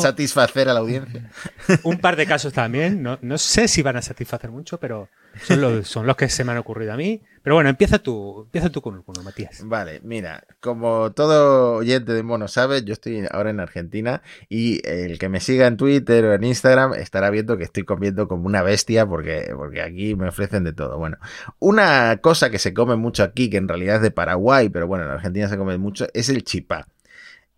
[0.00, 1.30] satisfacer a la audiencia?
[1.84, 3.02] Un par de casos también.
[3.02, 5.08] No, no sé si van a satisfacer mucho, pero
[5.42, 7.22] son los, son los que se me han ocurrido a mí.
[7.44, 9.60] Pero bueno, empieza tú, empieza tú con uno, Matías.
[9.64, 15.18] Vale, mira, como todo oyente de Mono sabe, yo estoy ahora en Argentina y el
[15.18, 18.62] que me siga en Twitter o en Instagram estará viendo que estoy comiendo como una
[18.62, 20.96] bestia porque, porque aquí me ofrecen de todo.
[20.96, 21.18] Bueno,
[21.58, 25.04] una cosa que se come mucho aquí, que en realidad es de Paraguay, pero bueno,
[25.04, 26.88] en Argentina se come mucho, es el chipá.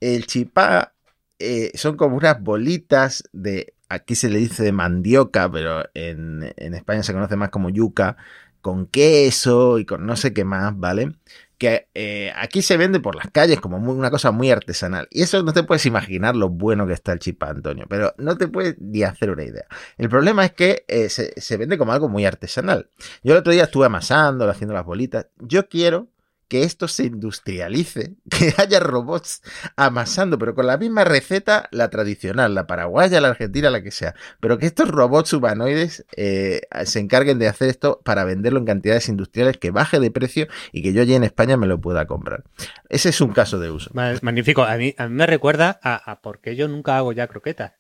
[0.01, 0.95] El chipá
[1.39, 7.03] eh, son como unas bolitas de aquí se le dice mandioca, pero en, en, España
[7.03, 8.17] se conoce más como yuca,
[8.61, 11.15] con queso y con no sé qué más, ¿vale?
[11.59, 15.09] Que eh, aquí se vende por las calles como una cosa muy artesanal.
[15.11, 18.37] Y eso no te puedes imaginar lo bueno que está el chipá, Antonio, pero no
[18.37, 19.67] te puedes ni hacer una idea.
[19.97, 22.91] El problema es que eh, se, se vende como algo muy artesanal.
[23.23, 25.29] Yo el otro día estuve amasando, haciendo las bolitas.
[25.39, 26.09] Yo quiero
[26.49, 29.43] que esto se industrialice, que haya robots
[29.77, 34.15] amasando, pero con la misma receta, la tradicional, la paraguaya, la argentina, la que sea,
[34.41, 39.09] pero que estos robots humanoides eh, se encarguen de hacer esto para venderlo en cantidades
[39.09, 42.45] industriales, que baje de precio y que yo allí en España me lo pueda comprar.
[42.89, 43.91] Ese es un caso de uso.
[43.95, 44.65] Magnífico.
[44.65, 47.73] A mí, a me recuerda a, a por qué yo nunca hago ya croquetas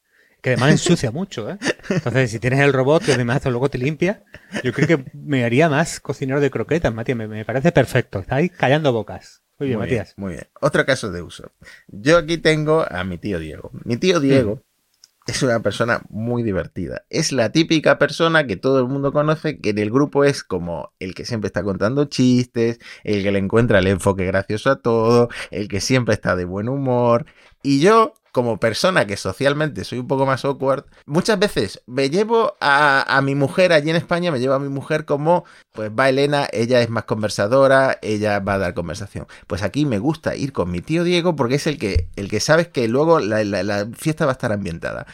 [0.46, 1.58] que además ensucia mucho, ¿eh?
[1.90, 4.22] Entonces, si tienes el robot que además luego te limpia,
[4.62, 7.18] yo creo que me haría más cocinero de croquetas, Matías.
[7.18, 8.20] Me, parece perfecto.
[8.20, 9.42] Estáis callando bocas.
[9.58, 10.14] Muy bien, Matías.
[10.16, 10.46] muy bien.
[10.60, 11.50] Otro caso de uso.
[11.88, 13.72] Yo aquí tengo a mi tío Diego.
[13.82, 15.30] Mi tío Diego mm.
[15.32, 17.02] es una persona muy divertida.
[17.10, 20.92] Es la típica persona que todo el mundo conoce, que en el grupo es como
[21.00, 25.28] el que siempre está contando chistes, el que le encuentra el enfoque gracioso a todo,
[25.50, 27.26] el que siempre está de buen humor.
[27.64, 32.54] Y yo como persona que socialmente soy un poco más awkward, muchas veces me llevo
[32.60, 36.46] a, mi mujer allí en España, me llevo a mi mujer como, pues va Elena,
[36.52, 39.26] ella es más conversadora, ella va a dar conversación.
[39.46, 42.40] Pues aquí me gusta ir con mi tío Diego porque es el que, el que
[42.40, 45.06] sabes que luego la fiesta va a estar ambientada.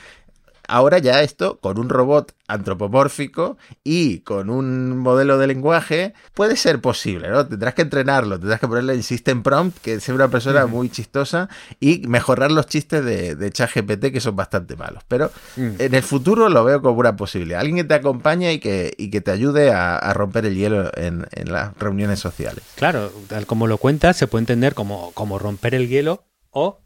[0.68, 6.80] Ahora ya esto, con un robot antropomórfico y con un modelo de lenguaje, puede ser
[6.80, 7.46] posible, ¿no?
[7.46, 11.48] Tendrás que entrenarlo, tendrás que ponerle el System Prompt, que es una persona muy chistosa,
[11.80, 15.02] y mejorar los chistes de, de ChatGPT, que son bastante malos.
[15.08, 17.60] Pero en el futuro lo veo como una posibilidad.
[17.60, 21.26] Alguien que te acompañe y que, y que te ayude a, romper el hielo en,
[21.46, 22.62] las reuniones sociales.
[22.76, 26.81] Claro, tal como lo cuentas, se puede entender como, como romper el hielo o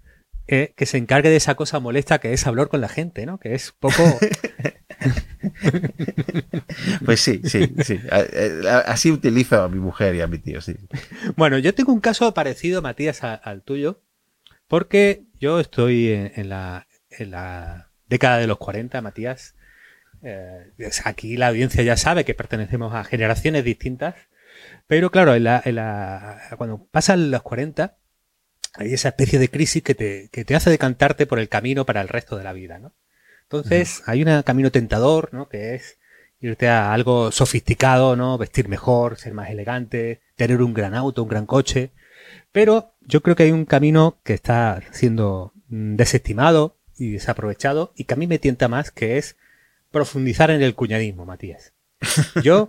[0.48, 3.38] eh, que se encargue de esa cosa molesta que es hablar con la gente, ¿no?
[3.38, 4.04] Que es poco...
[7.04, 8.00] pues sí, sí, sí.
[8.86, 10.76] Así utilizo a mi mujer y a mi tío, sí.
[11.36, 14.02] Bueno, yo tengo un caso parecido, Matías, al tuyo,
[14.68, 16.86] porque yo estoy en, la,
[18.08, 19.56] década de los 40, Matías.
[20.22, 20.72] Eh,
[21.04, 24.14] aquí la audiencia ya sabe que pertenecemos a generaciones distintas,
[24.86, 25.32] pero claro,
[26.56, 27.96] cuando pasan los 40,
[28.78, 32.00] hay esa especie de crisis que te, que te hace decantarte por el camino para
[32.00, 32.92] el resto de la vida, ¿no?
[33.44, 35.48] Entonces, hay un camino tentador, ¿no?
[35.48, 35.98] Que es
[36.40, 38.38] irte a algo sofisticado, ¿no?
[38.38, 41.90] Vestir mejor, ser más elegante, tener un gran auto, un gran coche.
[42.50, 48.04] Pero yo creo que hay un camino que está siendo mm, desestimado y desaprovechado y
[48.04, 49.36] que a mí me tienta más, que es
[49.92, 51.72] profundizar en el cuñadismo, Matías.
[52.42, 52.68] Yo,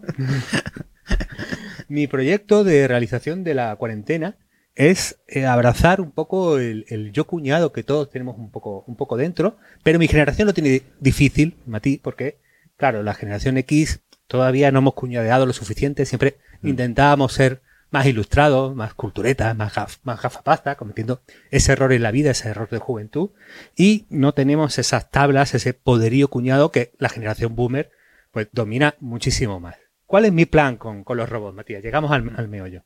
[1.88, 4.38] mi proyecto de realización de la cuarentena
[4.78, 9.18] es eh, abrazar un poco el, yo cuñado que todos tenemos un poco, un poco
[9.18, 12.38] dentro, pero mi generación lo tiene difícil, Mati, porque,
[12.78, 16.68] claro, la generación X todavía no hemos cuñadeado lo suficiente, siempre mm.
[16.68, 22.30] intentábamos ser más ilustrados, más culturetas, más, más gafapasta, cometiendo ese error en la vida,
[22.30, 23.32] ese error de juventud,
[23.76, 27.90] y no tenemos esas tablas, ese poderío cuñado que la generación boomer
[28.32, 29.76] pues domina muchísimo más.
[30.06, 31.82] ¿Cuál es mi plan con, los robots, Matías?
[31.82, 32.84] Llegamos al, al meollo.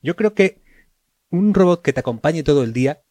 [0.00, 0.64] Yo creo que
[1.30, 3.02] un robot que te acompañe todo el día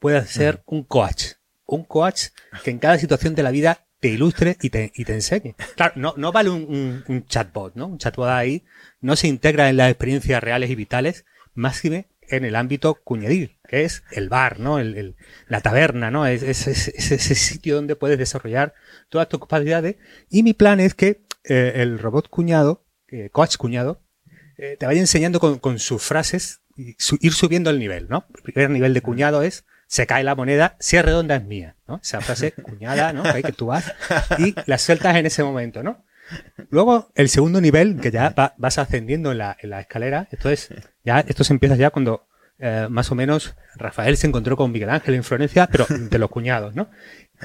[0.00, 1.34] puede ser un coach.
[1.66, 2.26] Un coach
[2.62, 5.54] que en cada situación de la vida te ilustre y te, y te enseñe.
[5.76, 7.86] Claro, no, no vale un, chatbot, ¿no?
[7.86, 8.64] Un chatbot ahí
[9.00, 13.58] no se integra en las experiencias reales y vitales, más que en el ámbito cuñadil,
[13.66, 14.78] que es el bar, ¿no?
[14.78, 15.16] El,
[15.48, 16.26] la taberna, ¿no?
[16.26, 18.74] Es, ese sitio donde puedes desarrollar
[19.08, 19.96] todas tus capacidades.
[20.28, 24.02] Y mi plan es que eh, el robot cuñado, eh, coach cuñado,
[24.56, 28.26] eh, te vaya enseñando con, con sus frases ir subiendo el nivel, ¿no?
[28.34, 31.76] El primer nivel de cuñado es se cae la moneda, si es redonda es mía,
[31.86, 32.00] ¿no?
[32.02, 33.22] Esa frase cuñada, ¿no?
[33.22, 33.92] Que, que tú vas
[34.38, 36.04] y la sueltas en ese momento, ¿no?
[36.70, 40.70] Luego, el segundo nivel, que ya vas ascendiendo en la, en la, escalera, esto es,
[41.04, 42.26] ya, esto se empieza ya cuando
[42.58, 46.30] eh, más o menos Rafael se encontró con Miguel Ángel en Florencia, pero de los
[46.30, 46.90] cuñados, ¿no?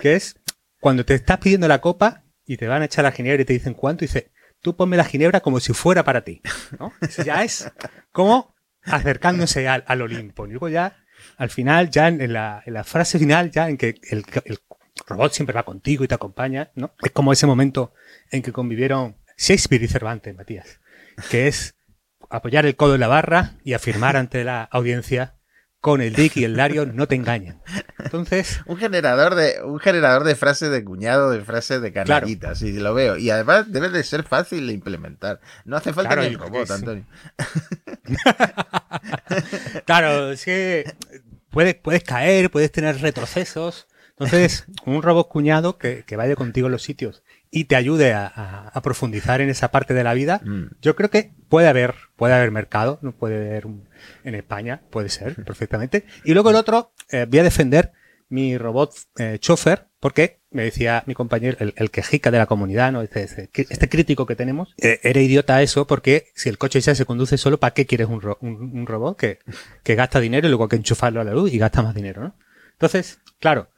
[0.01, 0.39] Que es
[0.79, 3.53] cuando te estás pidiendo la copa y te van a echar la ginebra y te
[3.53, 6.41] dicen cuánto, y dice, tú ponme la ginebra como si fuera para ti,
[6.79, 6.93] ¿no?
[7.01, 7.71] Eso ya es
[8.11, 8.55] como
[8.89, 10.47] acercándose al, al Olimpo.
[10.47, 10.95] Y luego ya
[11.37, 14.59] al final, ya en la, en la frase final, ya en que el, el,
[15.07, 16.93] robot siempre va contigo y te acompaña, ¿no?
[17.01, 17.93] Es como ese momento
[18.31, 20.81] en que convivieron Shakespeare y Cervantes, Matías,
[21.31, 21.75] que es
[22.29, 25.38] apoyar el codo en la barra y afirmar ante la audiencia
[25.81, 27.61] con el Dick y el Dario no te engañan.
[27.99, 28.61] Entonces.
[28.65, 32.93] un generador de, un generador de frases de cuñado, de frases de canalitas, si lo
[32.93, 33.17] veo.
[33.17, 35.39] Y además debe de ser fácil de implementar.
[35.65, 37.05] No hace falta ni el robot, Antonio.
[39.85, 40.93] claro, es que
[41.49, 43.87] puedes, puedes caer, puedes tener retrocesos.
[44.11, 48.71] Entonces, un robot cuñado que, que vaya contigo en los sitios y te ayude a,
[48.83, 50.77] profundizar en esa parte de la vida, mm.
[50.81, 53.67] yo creo que puede haber, puede haber mercado, no puede haber
[54.23, 56.05] en España, puede ser perfectamente.
[56.23, 57.91] Y luego el otro, eh, voy a defender
[58.29, 62.91] mi robot eh, chofer, porque me decía mi compañero, el, el quejica de la comunidad,
[62.91, 63.01] ¿no?
[63.01, 66.93] Este, este, este crítico que tenemos, eh, era idiota eso, porque si el coche ya
[66.93, 69.39] se conduce solo, ¿para qué quieres un, un, robot que,
[69.83, 72.21] que gasta dinero y luego hay que enchufarlo a la luz y gasta más dinero,
[72.21, 72.35] ¿no?
[72.73, 73.69] Entonces, claro,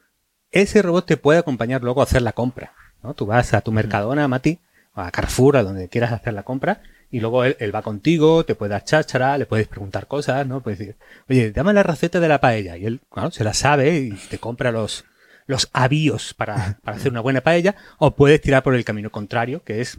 [0.50, 2.74] ese robot te puede acompañar luego a hacer la compra.
[3.02, 3.14] ¿No?
[3.14, 4.58] Tú vas a tu Mercadona, Mati,
[4.94, 8.70] a Carrefour, a donde quieras hacer la compra, y luego él, va contigo, te puede
[8.70, 10.62] dar cháchara, le puedes preguntar cosas, ¿no?
[10.62, 10.96] Puedes decir,
[11.28, 12.78] oye, dame la receta de la paella.
[12.78, 15.04] Y él, claro, se la sabe y te compra los,
[15.46, 19.62] los avíos para, para hacer una buena paella, o puedes tirar por el camino contrario,
[19.62, 19.98] que es,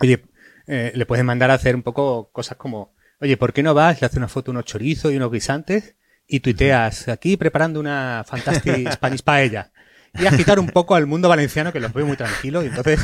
[0.00, 0.24] oye,
[0.66, 4.00] eh, le puedes mandar a hacer un poco cosas como, oye, ¿por qué no vas?
[4.00, 5.94] Le haces una foto unos chorizos y unos guisantes
[6.26, 9.72] y tuiteas aquí preparando una fantástica Spanish paella
[10.18, 13.00] y agitar un poco al mundo valenciano que los veo muy tranquilo y entonces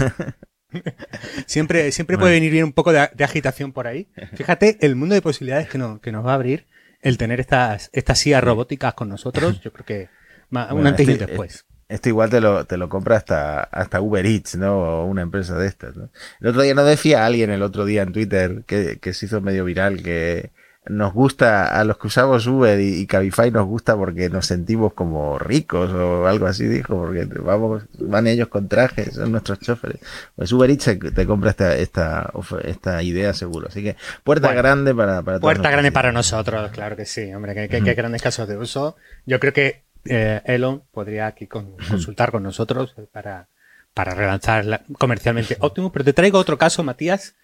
[1.47, 4.09] siempre, siempre puede venir bien un poco de, agitación por ahí.
[4.35, 6.67] Fíjate el mundo de posibilidades que, que nos va a abrir
[7.03, 9.61] el tener estas, estas sillas robóticas con nosotros.
[9.61, 10.09] Yo creo que
[10.51, 11.67] un antes y un después.
[11.89, 14.79] Esto igual te lo, te lo compra hasta, hasta Uber Eats, ¿no?
[14.79, 16.11] O una empresa de estas, ¿no?
[16.41, 19.41] El otro día no decía alguien el otro día en Twitter que, que se hizo
[19.41, 20.53] medio viral que,
[20.87, 25.39] nos gusta, a los que usamos Uber y, Cabify nos gusta porque nos sentimos como
[25.39, 30.01] ricos o algo así, dijo, porque vamos, van ellos con trajes, son nuestros choferes.
[30.35, 32.33] Pues Uber Eats te compra esta, esta,
[32.65, 33.69] esta idea seguro.
[33.69, 37.95] Así que puerta grande para, para Puerta grande para nosotros, claro que sí, hombre, que,
[37.95, 38.97] grandes casos de uso.
[39.27, 43.49] Yo creo que eh, Elon podría aquí consultar con nosotros para,
[43.93, 47.35] para relanzar comercialmente Optimus, pero te traigo otro caso, Matías,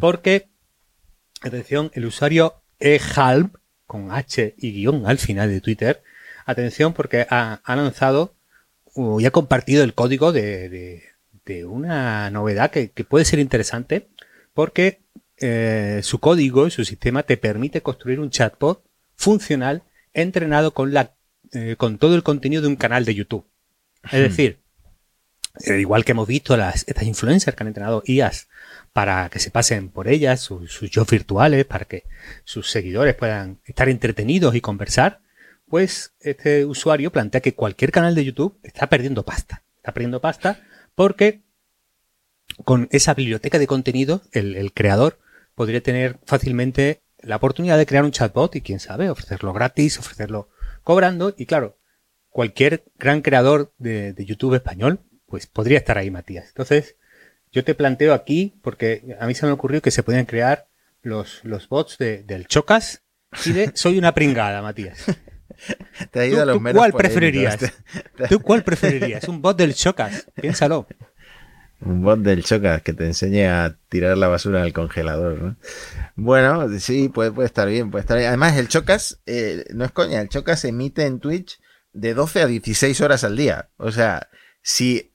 [0.00, 0.48] porque,
[1.40, 6.02] atención, el usuario eHalp, con H y guion al final de Twitter,
[6.46, 8.34] atención porque ha, lanzado
[8.96, 11.04] y ha compartido el código de,
[11.66, 14.08] una novedad que, puede ser interesante
[14.54, 15.00] porque
[15.38, 18.84] eh, su código y su sistema te permite construir un chatbot
[19.16, 19.82] funcional
[20.14, 21.14] entrenado con, la,
[21.52, 23.44] eh, con todo el contenido de un canal de YouTube.
[24.04, 24.22] Es hmm.
[24.22, 24.58] decir,
[25.66, 28.48] eh, igual que hemos visto las, estas influencers que han entrenado IAS
[28.92, 32.04] para que se pasen por ellas, sus, sus virtuales, para que
[32.44, 35.20] sus seguidores puedan estar entretenidos y conversar,
[35.68, 39.62] pues este usuario plantea que cualquier canal de YouTube está perdiendo pasta.
[39.76, 40.60] Está perdiendo pasta
[40.94, 41.42] porque
[42.64, 45.20] con esa biblioteca de contenido, el, el creador
[45.54, 50.48] podría tener fácilmente la oportunidad de crear un chatbot y quién sabe, ofrecerlo gratis, ofrecerlo
[50.82, 51.34] cobrando.
[51.36, 51.78] Y claro,
[52.28, 56.48] cualquier gran creador de, de YouTube español, pues podría estar ahí, Matías.
[56.48, 56.96] Entonces,
[57.52, 60.68] yo te planteo aquí, porque a mí se me ocurrió que se podían crear
[61.02, 63.02] los, los bots de, del Chocas
[63.44, 65.04] y de Soy una pringada, Matías.
[66.10, 67.58] Te ha ido a los ¿Tú cuál preferirías?
[68.28, 69.28] ¿Tú cuál preferirías?
[69.28, 70.86] Un bot del Chocas, piénsalo.
[71.80, 75.56] Un bot del Chocas que te enseñe a tirar la basura el congelador, ¿no?
[76.14, 78.28] Bueno, sí, puede, puede estar bien, puede estar bien.
[78.28, 81.58] Además, el Chocas, eh, no es coña, el Chocas emite en Twitch
[81.92, 83.70] de 12 a 16 horas al día.
[83.76, 84.28] O sea,
[84.62, 85.09] si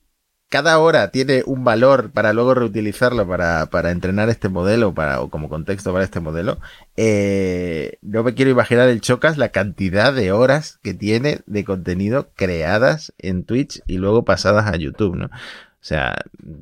[0.50, 5.30] cada hora tiene un valor para luego reutilizarlo para, para entrenar este modelo para, o
[5.30, 6.60] como contexto para este modelo,
[6.98, 12.30] eh, no me quiero imaginar el Chocas la cantidad de horas que tiene de contenido
[12.36, 15.26] creadas en Twitch y luego pasadas a YouTube, ¿no?
[15.26, 16.16] O sea,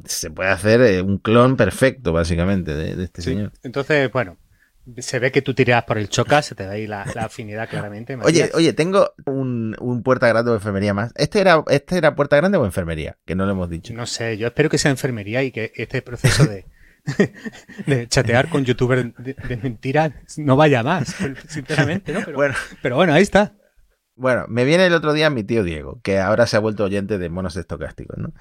[0.05, 3.29] se puede hacer eh, un clon perfecto, básicamente, de, de este Sí.
[3.31, 3.51] señor.
[3.63, 4.37] Entonces, bueno,
[4.97, 7.69] se ve que tú tiras por el chocas, se te da ahí la, la afinidad
[7.69, 8.17] claramente.
[8.21, 11.13] Oye, oye, tengo un, un puerta grande o enfermería más.
[11.15, 13.17] ¿Este era, ¿Este era puerta grande o enfermería?
[13.25, 13.93] Que no lo hemos dicho.
[13.93, 16.65] No sé, yo espero que sea enfermería y que este proceso de,
[17.85, 21.15] de chatear con youtubers de, de mentira no vaya más,
[21.47, 22.21] sinceramente, ¿no?
[22.25, 23.55] Pero Bueno, pero bueno, ahí está.
[24.15, 27.17] Bueno, me viene el otro día mi tío Diego, que ahora se ha vuelto oyente
[27.17, 28.33] de monos estocásticos, ¿no?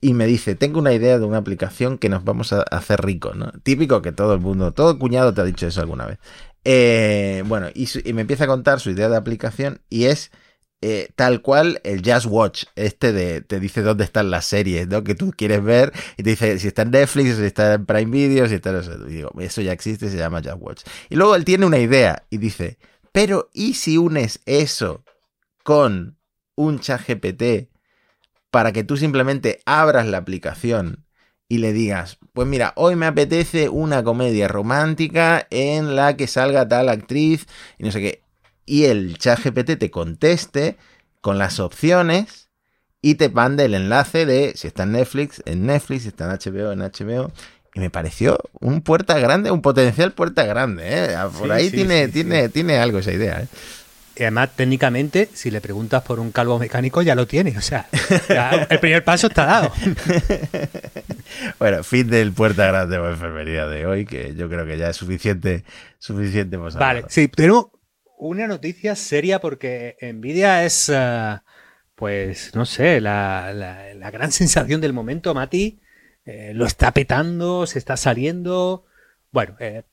[0.00, 3.36] Y me dice, tengo una idea de una aplicación que nos vamos a hacer ricos,
[3.36, 3.52] ¿no?
[3.62, 6.18] Típico que todo el mundo, todo cuñado te ha dicho eso alguna vez.
[6.64, 10.30] Eh, bueno, y, me empieza a contar su idea de aplicación y es
[10.82, 15.04] eh, tal cual el Just Watch, este de, te dice dónde están las series, ¿no?
[15.04, 18.10] Que tú quieres ver y te dice si está en Netflix, si está en Prime
[18.10, 18.76] Video, si está en...
[18.76, 19.06] eso.
[19.06, 20.82] Y digo, eso ya existe, se llama Just Watch.
[21.10, 22.78] Y luego él tiene una idea y dice,
[23.12, 25.04] pero ¿y si unes eso
[25.62, 26.18] con
[26.56, 27.69] un chat GPT
[28.50, 31.06] para que tú simplemente abras la aplicación
[31.48, 36.68] y le digas, pues mira, hoy me apetece una comedia romántica en la que salga
[36.68, 37.46] tal actriz
[37.78, 38.22] y no sé qué.
[38.66, 40.76] Y el chat GPT te conteste
[41.20, 42.50] con las opciones
[43.02, 46.32] y te mande el enlace de si está en Netflix, en Netflix, si está en
[46.32, 47.32] HBO, en HBO.
[47.74, 50.82] Y me pareció un puerta grande, un potencial puerta grande.
[50.86, 51.16] ¿eh?
[51.38, 53.42] Por Sí, ahí sí, tiene, sí, tiene, tiene algo esa idea.
[53.42, 53.48] ¿eh?
[54.20, 57.56] Y además, técnicamente, si le preguntas por un calvo mecánico, ya lo tiene.
[57.56, 57.88] O sea,
[58.28, 59.72] ya el primer paso está dado.
[61.58, 64.96] Bueno, fin del puerta grande o enfermería de hoy, que yo creo que ya es
[64.96, 65.64] suficiente,
[65.98, 67.66] suficiente Vale, sí, tenemos
[68.18, 71.38] una noticia seria porque Nvidia es, eh,
[71.94, 75.80] pues, no sé, la, la- la gran sensación del momento, Mati.
[76.24, 78.84] Eh, lo está petando, se está saliendo.
[79.30, 79.84] Bueno, eh,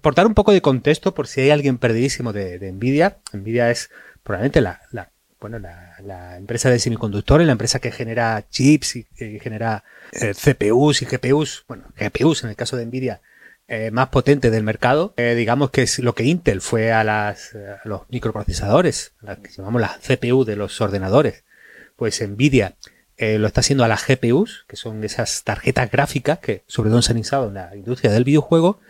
[0.00, 3.90] por, dar un poco de contexto, por si hay alguien perdidísimo de, Nvidia, Nvidia es
[4.22, 9.40] probablemente la, la- bueno, la, empresa de semiconductores, la empresa que genera chips y que
[9.40, 13.22] genera eh, CPUs y GPUs, bueno, GPUs en el caso de Nvidia,
[13.66, 15.14] eh, más potente del mercado.
[15.16, 19.80] Eh, digamos que es lo que Intel fue a, las, los microprocesadores, las que llamamos
[19.80, 21.42] las CPU de los ordenadores.
[21.96, 22.76] Pues Nvidia
[23.18, 27.12] lo está haciendo a las GPUs, que son esas tarjetas gráficas que sobre todo se
[27.12, 28.80] han usado en la industria del videojuego,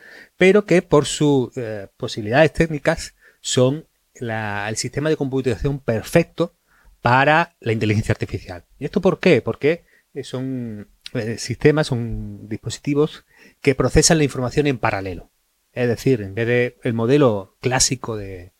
[0.42, 6.52] pero que por sus eh, posibilidades técnicas son el sistema de computación perfecto
[7.00, 8.64] para la inteligencia artificial.
[8.80, 9.40] ¿Y esto por qué?
[9.40, 13.24] Porque eh, son eh, sistemas, son dispositivos
[13.60, 15.30] que procesan la información en paralelo.
[15.74, 18.50] Es decir, en vez de el modelo clásico de,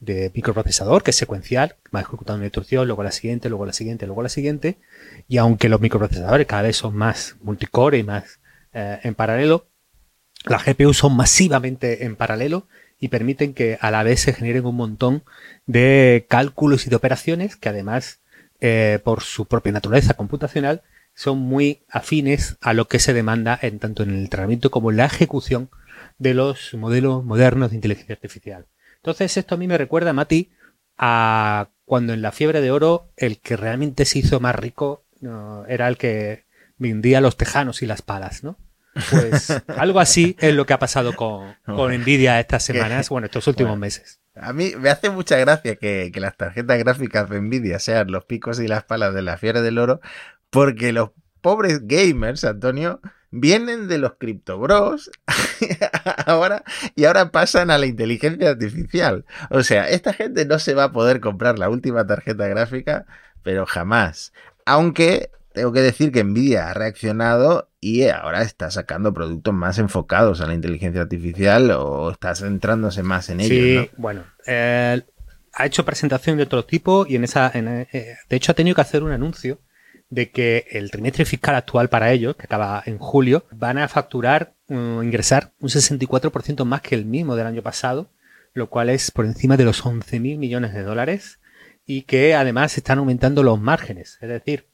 [0.00, 4.06] de microprocesador, que es secuencial, va ejecutando una instrucción, luego la siguiente, luego la siguiente,
[4.06, 4.78] luego la siguiente,
[5.28, 8.40] y aunque los microprocesadores cada vez son más multicore y más
[8.72, 9.67] en paralelo,
[10.44, 12.66] las GPU son masivamente en paralelo
[13.00, 15.22] y permiten que a la vez se generen un montón
[15.66, 18.20] de cálculos y de operaciones que además,
[18.60, 20.82] eh, por su propia naturaleza computacional,
[21.14, 24.98] son muy afines a lo que se demanda en tanto en el entrenamiento como en
[24.98, 25.68] la ejecución
[26.18, 28.66] de los modelos modernos de inteligencia artificial.
[28.96, 30.50] Entonces esto a mí me recuerda, Mati,
[30.96, 35.04] a cuando en la fiebre de oro el que realmente se hizo más rico
[35.68, 36.44] era el que
[36.76, 38.56] vendía los tejanos y las palas, ¿no?
[39.10, 43.46] Pues algo así es lo que ha pasado con, con Nvidia estas semanas, bueno, estos
[43.46, 43.80] últimos Bueno.
[43.80, 44.20] meses.
[44.34, 48.24] A mí me hace mucha gracia que, que las tarjetas gráficas de Nvidia sean los
[48.24, 50.00] picos y las palas de la fiera del oro,
[50.50, 55.10] porque los pobres gamers, Antonio, vienen de los criptobros
[56.26, 59.24] ahora y ahora pasan a la inteligencia artificial.
[59.50, 63.06] O sea, esta gente no se va a poder comprar la última tarjeta gráfica,
[63.42, 64.32] pero jamás.
[64.64, 70.40] Aunque tengo que decir que Nvidia ha reaccionado y ahora está sacando productos más enfocados
[70.40, 73.50] a la inteligencia artificial o está centrándose más en ellos.
[73.50, 74.00] Sí, ¿no?
[74.00, 75.02] bueno, eh,
[75.52, 78.76] ha hecho presentación de otro tipo y en esa, en, eh, de hecho ha tenido
[78.76, 79.58] que hacer un anuncio
[80.10, 84.54] de que el trimestre fiscal actual para ellos, que acaba en julio, van a facturar,
[84.68, 88.08] uh, ingresar un 64% más que el mismo del año pasado,
[88.54, 91.40] lo cual es por encima de los 11 mil millones de dólares
[91.84, 94.68] y que además están aumentando los márgenes, es decir,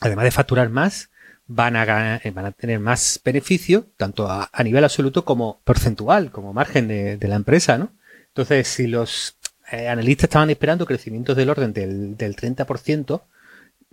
[0.00, 1.10] además de facturar más,
[1.46, 6.52] van a, ganar, van a tener más beneficio, tanto a, nivel absoluto como porcentual, como
[6.52, 7.92] margen de, de la empresa, ¿no?
[8.28, 9.36] Entonces, si los
[9.70, 13.22] eh, analistas estaban esperando crecimientos del orden del, del 30%,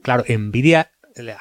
[0.01, 0.91] claro, Nvidia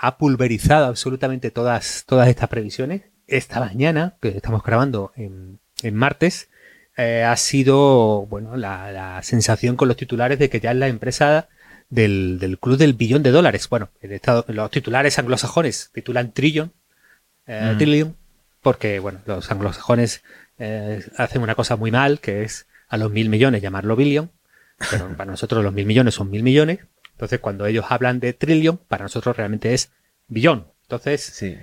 [0.01, 3.03] ha pulverizado absolutamente todas, todas estas previsiones.
[3.27, 6.49] Esta mañana, que estamos grabando en, en martes,
[6.97, 10.89] eh, ha sido bueno la, la, sensación con los titulares de que ya es la
[10.89, 11.49] empresa
[11.89, 13.69] del, del club del billón de dólares.
[13.69, 16.73] Bueno, el estado, los titulares anglosajones titulan trillion,
[17.47, 17.79] eh, mm.
[17.79, 18.17] trillion,
[18.63, 20.23] porque bueno, los anglosajones
[20.59, 24.31] eh, hacen una cosa muy mal, que es a los mil millones llamarlo billion,
[24.91, 26.81] pero para nosotros los mil millones son mil millones.
[27.13, 29.91] Entonces, cuando ellos hablan de trillion, para nosotros realmente es
[30.29, 30.67] billón.
[30.83, 31.57] Entonces, sí.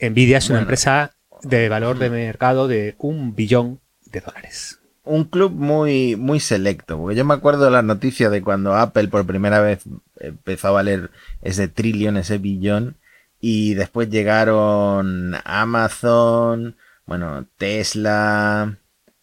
[0.00, 4.77] Nvidia es una empresa de valor de mercado de un billón de dólares.
[5.08, 9.08] Un club muy, muy selecto, porque yo me acuerdo de las noticias de cuando Apple
[9.08, 9.84] por primera vez
[10.20, 11.10] empezó a valer
[11.42, 12.96] ese trillón, ese billón,
[13.40, 18.78] y después llegaron Amazon, bueno, Tesla,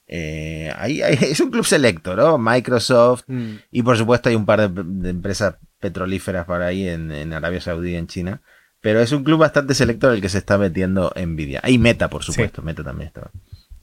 [0.08, 2.38] eh, ahí, es un club selecto, ¿no?
[2.38, 3.56] Microsoft mm.
[3.72, 7.62] y por supuesto hay un par de, de empresas petrolíferas por ahí en, en, Arabia
[7.62, 8.42] Saudí y en China.
[8.82, 11.62] Pero es un club bastante selecto en el que se está metiendo Nvidia.
[11.68, 12.62] Y Meta, por supuesto.
[12.62, 12.66] Sí.
[12.66, 13.32] Meta también está.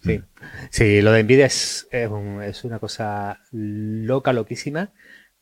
[0.02, 0.20] Sí.
[0.70, 4.92] sí, lo de Nvidia es, es, un, es una cosa loca, loquísima.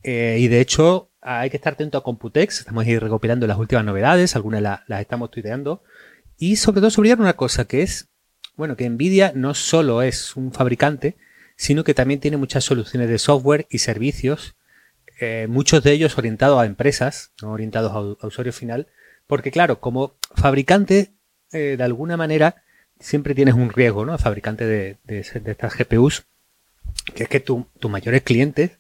[0.03, 2.61] Eh, y de hecho, hay que estar atento a Computex.
[2.61, 4.37] Estamos ahí recopilando las últimas novedades.
[4.37, 5.83] Algunas las, las estamos tuiteando.
[6.37, 8.11] Y sobre todo subrayar una cosa que es
[8.61, 11.17] bueno, que Nvidia no solo es un fabricante,
[11.57, 14.55] sino que también tiene muchas soluciones de software y servicios,
[15.19, 18.89] eh, muchos de ellos orientados a empresas, no orientados a, a usuario final,
[19.27, 21.15] porque claro, como fabricante,
[21.53, 22.63] eh, de alguna manera,
[23.01, 24.17] siempre tienes un riesgo, ¿no?
[24.19, 26.25] Fabricante de, estas GPUs,
[27.15, 28.79] que es que tus tu mayores clientes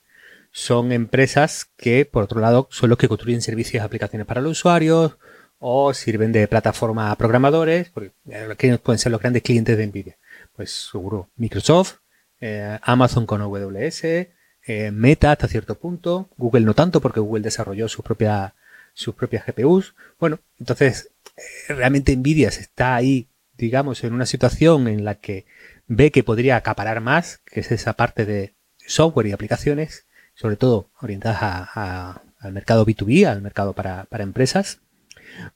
[0.53, 4.53] son empresas que, por otro lado, son los que construyen servicios y aplicaciones para los
[4.53, 5.16] usuarios,
[5.61, 8.12] o sirven de plataforma a programadores, porque
[8.57, 10.16] ¿quiénes pueden ser los grandes clientes de Nvidia?
[10.57, 11.97] Pues seguro Microsoft,
[12.41, 17.89] eh, Amazon con AWS, eh, Meta hasta cierto punto, Google no tanto porque Google desarrolló
[17.89, 18.55] su propia,
[18.95, 19.95] sus propias GPUs.
[20.18, 23.29] Bueno, entonces eh, realmente Nvidia se está ahí,
[23.61, 25.46] digamos, en una situación en la que
[25.86, 30.90] ve que podría acaparar más, que es esa parte de software y aplicaciones, sobre todo
[31.00, 34.80] orientadas a, al mercado B2B, al mercado para, para empresas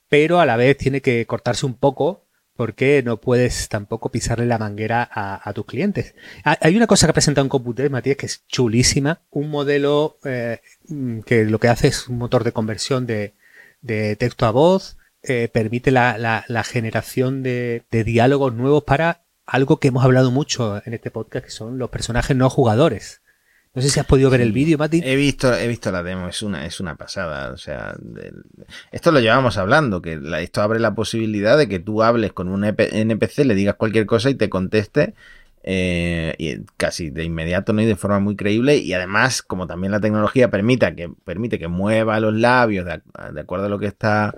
[0.08, 2.26] pero a la vez tiene que cortarse un poco
[2.56, 6.14] porque no puedes tampoco pisarle la manguera a, tus clientes.
[6.44, 9.22] Hay una cosa que ha presentado en Computer, Matías, que es chulísima.
[9.30, 10.60] Un modelo eh,
[11.26, 13.34] que lo que hace es un motor de conversión de
[14.16, 19.78] texto a voz, eh, permite la, la, la generación de, de, diálogos nuevos para algo
[19.78, 23.22] que hemos hablado mucho en este podcast, que son los personajes no jugadores.
[23.74, 25.00] No sé si has podido ver el vídeo, Mati.
[25.04, 27.52] He visto, he visto la demo, es una, es una pasada.
[27.52, 27.96] O sea,
[28.92, 32.48] esto lo llevamos hablando, que la, esto abre la posibilidad de que tú hables con
[32.48, 35.14] un NPC, le digas cualquier cosa y te conteste
[35.64, 37.82] eh, y casi de inmediato ¿no?
[37.82, 38.76] y de forma muy creíble.
[38.76, 43.02] Y además, como también la tecnología permita que, permite que mueva los labios de,
[43.32, 44.36] de acuerdo a lo que está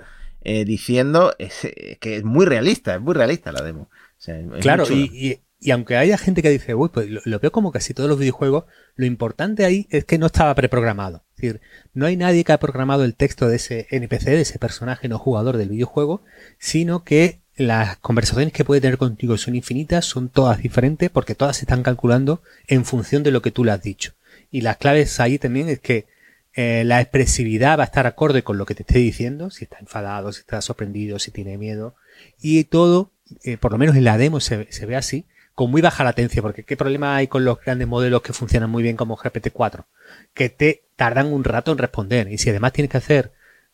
[0.48, 3.90] eh, diciendo, es, es, que es muy realista, es muy realista la demo.
[3.90, 7.40] O sea, claro, y, y, y aunque haya gente que dice, uy, pues lo, lo,
[7.40, 8.62] veo como casi todos los videojuegos,
[8.94, 11.24] lo importante ahí es que no estaba preprogramado.
[11.30, 11.60] Es decir,
[11.94, 15.18] no hay nadie que ha programado el texto de ese NPC, de ese personaje no
[15.18, 16.22] jugador del videojuego,
[16.60, 21.56] sino que las conversaciones que puede tener contigo son infinitas, son todas diferentes, porque todas
[21.56, 24.12] se están calculando en función de lo que tú le has dicho.
[24.52, 26.06] Y las claves ahí también es que
[26.56, 29.78] eh, la expresividad va a estar acorde con lo que te esté diciendo, si está
[29.78, 31.94] enfadado, si está sorprendido, si tiene miedo,
[32.40, 33.12] y todo,
[33.44, 35.26] eh, por lo menos en la demo se, se ve así,
[35.56, 38.82] con muy baja latencia, porque ¿qué problema hay con los grandes modelos que funcionan muy
[38.82, 39.86] bien como GPT-4?
[40.34, 42.30] Que te tardan un rato en responder.
[42.30, 43.32] Y si además tienes que hacer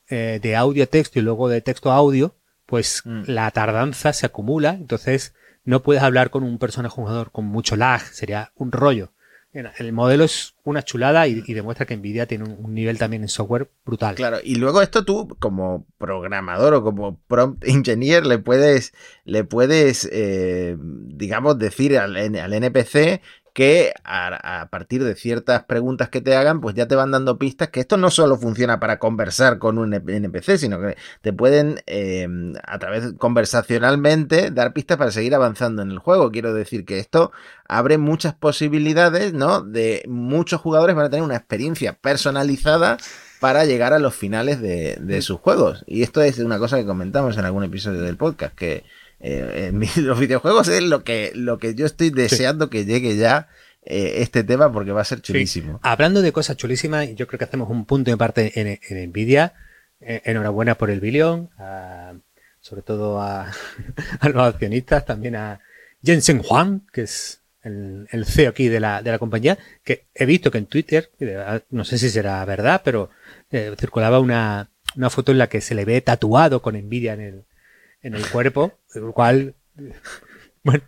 [0.09, 3.22] eh, de audio a texto y luego de texto a audio, pues mm.
[3.26, 4.70] la tardanza se acumula.
[4.70, 8.01] Entonces no puedes hablar con un personaje jugador con mucho lag.
[8.01, 9.12] Sería un rollo.
[9.53, 13.29] El modelo es una chulada y, demuestra que Nvidia tiene un, un, nivel también en
[13.29, 14.15] software brutal.
[14.15, 18.95] Claro, y luego esto tú, como programador o como prompt engineer, le puedes,
[19.25, 23.21] le puedes, eh, digamos, decir al, al NPC
[23.53, 27.39] que a, a, partir de ciertas preguntas que te hagan, pues ya te van dando
[27.39, 31.81] pistas que esto no solo funciona para conversar con un NPC, sino que te pueden,
[31.87, 32.27] eh,
[32.65, 36.31] a través conversacionalmente, dar pistas para seguir avanzando en el juego.
[36.31, 37.33] Quiero decir que esto
[37.69, 39.63] abre muchas posibilidades, ¿no?
[39.63, 42.97] De muchos jugadores van a tener una experiencia personalizada
[43.41, 45.85] para llegar a los finales de, de sus juegos.
[45.87, 48.85] Y esto es una cosa que comentamos en algún episodio del podcast, que
[49.23, 52.70] eh, en los videojuegos es lo que, lo que yo estoy deseando sí.
[52.70, 53.49] que llegue ya
[53.85, 55.75] eh, este tema porque va a ser chulísimo.
[55.75, 55.79] Sí.
[55.83, 59.55] Hablando de cosas chulísimas, yo creo que hacemos un punto de parte en, en Nvidia.
[60.05, 62.14] Eh, enhorabuena por el billón, a,
[62.61, 63.53] sobre todo a,
[64.20, 65.61] a, los accionistas, también a
[66.03, 70.27] Jensen Huang, que es el, el, CEO aquí de la, de la compañía, que he
[70.27, 71.11] visto que en Twitter,
[71.70, 73.11] no sé si será verdad, pero
[73.53, 77.20] eh, circulaba una, una foto en la que se le ve tatuado con envidia en
[77.20, 77.45] el,
[78.03, 79.55] en el cuerpo, lo cual
[80.64, 80.84] bueno,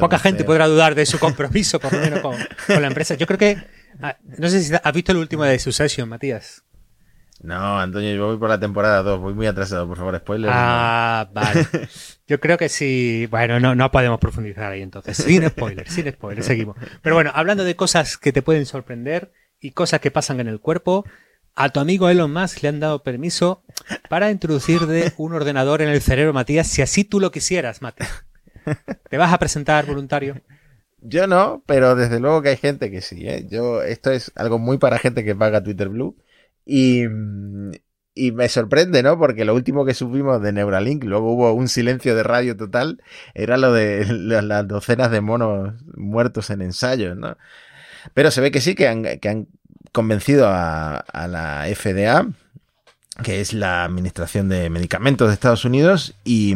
[0.00, 2.36] poca gente podrá dudar de su compromiso, por lo menos, con,
[2.68, 3.14] la empresa.
[3.14, 3.58] Yo creo que.
[4.00, 6.62] Ah, no sé si has visto el último de Succession, Matías.
[7.42, 10.50] No, Antonio, yo voy por la temporada 2, voy muy atrasado, por favor, spoiler.
[10.52, 11.66] Ah, vale.
[12.26, 13.28] Yo creo que sí.
[13.30, 15.18] Bueno, no, no podemos profundizar ahí entonces.
[15.18, 16.76] Sin spoiler, sin spoiler, seguimos.
[17.02, 20.60] Pero bueno, hablando de cosas que te pueden sorprender y cosas que pasan en el
[20.60, 21.04] cuerpo,
[21.56, 23.64] a tu amigo Elon Musk le han dado permiso
[24.08, 28.26] para introducir de un ordenador en el cerebro, Matías, si así tú lo quisieras, Matías.
[29.10, 30.42] ¿Te vas a presentar voluntario?
[31.00, 33.26] Yo no, pero desde luego que hay gente que sí.
[33.26, 33.46] ¿eh?
[33.50, 36.16] Yo, esto es algo muy para gente que paga Twitter Blue.
[36.64, 37.04] Y,
[38.14, 39.18] y me sorprende, ¿no?
[39.18, 43.00] Porque lo último que supimos de Neuralink, luego hubo un silencio de radio total,
[43.34, 44.04] era lo de
[44.42, 47.36] las docenas de monos muertos en ensayos, ¿no?
[48.12, 49.48] Pero se ve que sí, que han, que han
[49.96, 52.26] convencido a, la FDA,
[53.22, 56.54] que es la Administración de Medicamentos de Estados Unidos, y,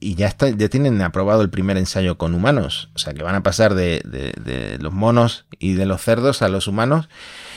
[0.00, 2.90] ya, está, ya tienen aprobado el primer ensayo con humanos.
[2.94, 6.68] O sea que van a pasar de, los monos y de los cerdos a los
[6.68, 7.08] humanos.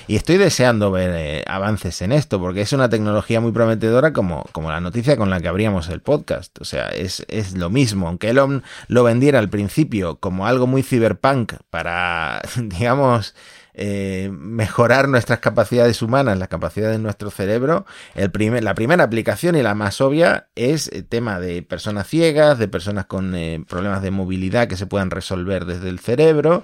[0.08, 4.46] Y estoy deseando ver eh, avances en esto, porque es una tecnología muy prometedora como,
[4.52, 6.60] como la noticia con la que abríamos el podcast.
[6.60, 8.08] O sea, es, es lo mismo.
[8.08, 13.36] Aunque Elon lo vendiera al principio como algo muy cyberpunk para, digamos,
[13.80, 19.56] eh, mejorar nuestras capacidades humanas, las capacidades de nuestro cerebro, el primer, la primera aplicación
[19.56, 24.02] y la más obvia es el tema de personas ciegas, de personas con eh, problemas
[24.02, 26.64] de movilidad que se puedan resolver desde el cerebro.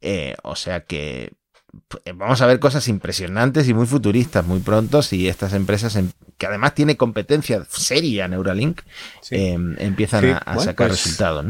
[0.00, 1.32] Eh, o sea que
[2.14, 6.46] vamos a ver cosas impresionantes y muy futuristas muy pronto si estas empresas, em, que
[6.46, 8.82] además tiene competencia seria Neuralink,
[9.28, 11.44] empiezan a, sacar pues, resultados.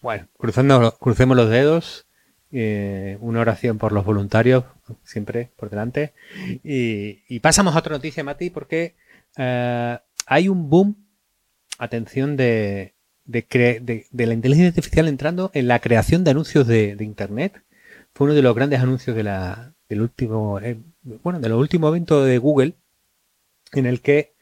[0.00, 2.07] Bueno, cruzando, crucemos los dedos
[2.50, 4.64] eh, una oración por los voluntarios,
[5.04, 6.14] siempre por delante.
[6.64, 8.94] Y, pasamos a otra noticia, Mati, porque
[9.36, 10.96] eh, hay un boom,
[11.78, 12.94] atención, de,
[13.24, 13.46] de,
[14.12, 17.62] la inteligencia artificial entrando en la creación de anuncios de, Internet.
[18.14, 20.78] Fue uno de los grandes anuncios de la, del último, eh,
[21.22, 22.74] bueno, de los últimos eventos de Google,
[23.72, 24.32] en el que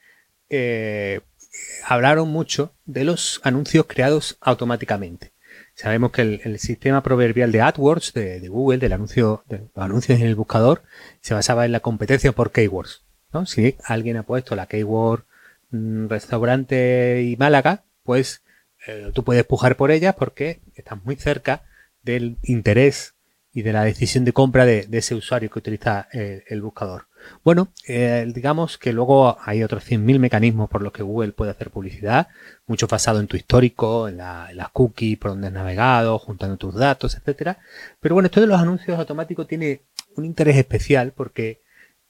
[1.84, 5.32] hablaron mucho de los anuncios creados automáticamente.
[5.76, 10.26] Sabemos que el, sistema proverbial de AdWords de, Google, del anuncio, de los anuncios en
[10.26, 10.82] el buscador,
[11.20, 13.04] se basaba en la competencia por keywords.
[13.44, 15.24] Si alguien ha puesto la keyword
[15.70, 18.42] mm, restaurante y Málaga, pues
[18.86, 21.64] eh, tú puedes pujar por ella porque estás muy cerca
[22.02, 23.14] del interés
[23.52, 27.08] y de la decisión de compra de, ese usuario que utiliza eh, el buscador.
[27.44, 31.70] Bueno, eh, digamos que luego hay otros 100.000 mecanismos por los que Google puede hacer
[31.70, 32.28] publicidad,
[32.66, 36.74] mucho basado en tu histórico, en, la, las cookies, por donde has navegado, juntando tus
[36.74, 37.58] datos, etcétera.
[38.00, 39.82] Pero bueno, esto de los anuncios automáticos tiene
[40.16, 41.60] un interés especial porque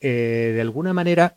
[0.00, 1.36] eh, de alguna manera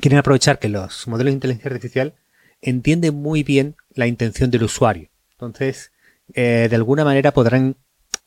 [0.00, 2.14] quieren aprovechar que los modelos de inteligencia artificial
[2.60, 5.08] entienden muy bien la intención del usuario.
[5.32, 5.92] Entonces,
[6.34, 7.76] eh, de alguna manera podrán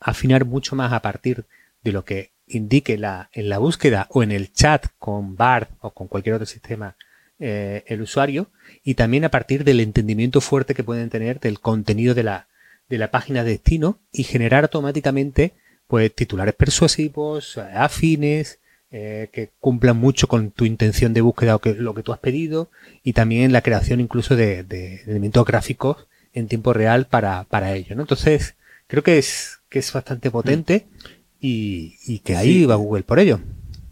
[0.00, 1.46] afinar mucho más a partir
[1.82, 5.90] de lo que indique la, en la búsqueda o en el chat con BART o
[5.90, 6.96] con cualquier otro sistema
[7.38, 8.48] eh, el usuario
[8.82, 12.46] y también a partir del entendimiento fuerte que pueden tener del contenido de la,
[12.88, 15.52] de la página de destino y generar automáticamente
[15.86, 21.74] pues titulares persuasivos, afines, eh, que cumplan mucho con tu intención de búsqueda o que,
[21.74, 22.70] lo que tú has pedido
[23.02, 24.60] y también la creación incluso de,
[25.06, 27.96] elementos gráficos en tiempo real para, para ello.
[27.96, 28.02] ¿no?
[28.02, 28.54] Entonces,
[28.86, 30.86] creo que es, que es bastante potente
[31.46, 33.38] y, que ahí va Google por ello.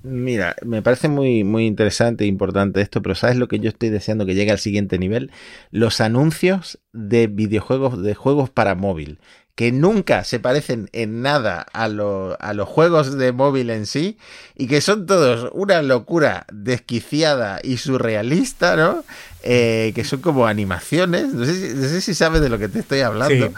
[0.03, 3.91] Mira, me parece muy, muy interesante e importante esto, pero ¿sabes lo que yo estoy
[3.91, 5.31] deseando que llegue al siguiente nivel?
[5.71, 9.19] Los anuncios de videojuegos, de juegos para móvil,
[9.55, 14.17] que nunca se parecen en nada a, a los juegos de móvil en sí,
[14.57, 19.05] y que son todos una locura desquiciada y surrealista, ¿no?
[19.43, 23.53] Eh, que son como animaciones, no sé, si, sabes de lo que te estoy hablando.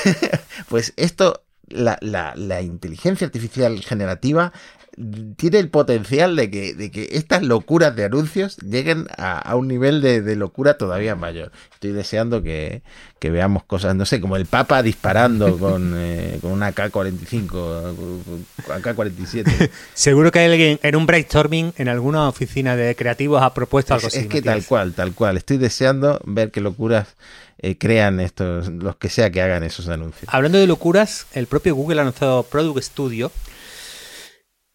[0.68, 1.42] pues esto
[1.72, 4.52] la, la, la, inteligencia artificial generativa
[5.36, 10.02] tiene el potencial de que, de que estas locuras de anuncios lleguen a, un nivel
[10.02, 11.50] de, locura todavía mayor.
[11.72, 12.82] Estoy deseando que,
[13.20, 18.24] veamos cosas, no sé, como el Papa disparando con, eh, con una K-45,
[18.68, 19.70] AK-47.
[19.94, 24.18] Seguro que alguien en un brainstorming en alguna oficina de creativos ha propuesto algo así.
[24.18, 25.38] Es que tal cual, tal cual.
[25.38, 27.16] Estoy deseando ver qué locuras
[27.62, 30.32] eh, crean estos, los que sea que hagan esos anuncios.
[30.32, 33.30] Hablando de locuras, el propio Google ha lanzado Product Studio,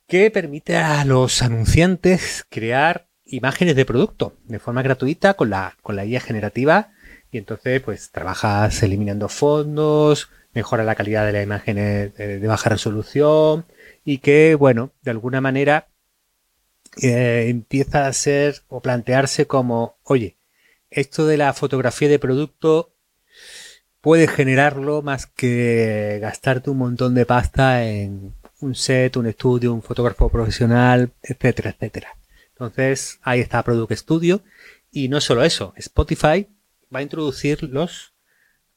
[0.07, 5.97] que permite a los anunciantes crear imágenes de producto de forma gratuita con la, con
[5.97, 6.91] la guía generativa
[7.29, 13.65] y entonces pues trabajas eliminando fondos, mejora la calidad de las imágenes de, baja resolución
[14.05, 15.89] y que bueno, de alguna manera
[17.01, 20.36] eh, empieza a ser o plantearse como, oye,
[20.99, 22.95] esto de la fotografía de producto
[24.01, 29.83] puedes generarlo más que gastarte un montón de pasta en un set, un estudio, un
[29.83, 32.09] fotógrafo profesional, etcétera, etcétera.
[32.49, 34.41] Entonces, ahí está Product Studio.
[34.89, 36.47] Y no solo eso, Spotify
[36.93, 38.15] va a introducir los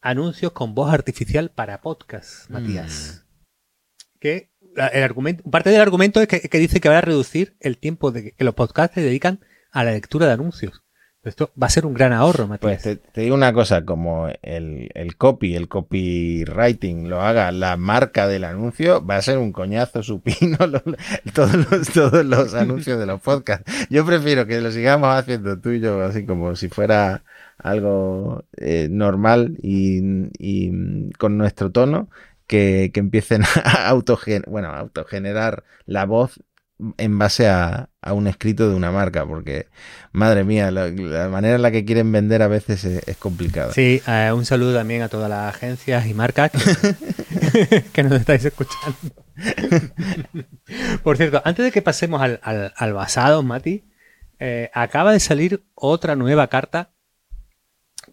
[0.02, 3.24] anuncios con voz artificial para podcast, Matías.
[3.24, 4.18] Mm.
[4.18, 4.50] Que
[4.92, 8.34] el argumento, parte del argumento es que, dice que va a reducir el tiempo de
[8.34, 9.40] que los podcasts se dedican
[9.70, 10.82] a la lectura de anuncios.
[11.22, 12.82] Esto va a ser un gran ahorro, Matías.
[12.82, 18.26] Pues te, digo una cosa, como el, el, copy, el copywriting lo haga la marca
[18.26, 20.56] del anuncio, va a ser un coñazo supino
[21.34, 23.70] todos, los, todos los anuncios de los podcasts.
[23.90, 27.22] Yo prefiero que lo sigamos haciendo tú y yo, así como si fuera
[27.58, 30.00] algo eh, normal y,
[30.38, 32.08] y, con nuestro tono,
[32.46, 33.92] que, que empiecen a
[34.46, 36.40] bueno, autogenerar la voz
[36.96, 39.66] en base a, un escrito de una marca, porque
[40.12, 43.72] madre mía, la, manera en la que quieren vender a veces es, complicada.
[43.72, 46.50] Sí, eh, un saludo también a todas las agencias y marcas
[47.92, 48.96] que, nos estáis escuchando.
[51.02, 53.84] Por cierto, antes de que pasemos al, al, basado, Mati,
[54.38, 56.90] eh, acaba de salir otra nueva carta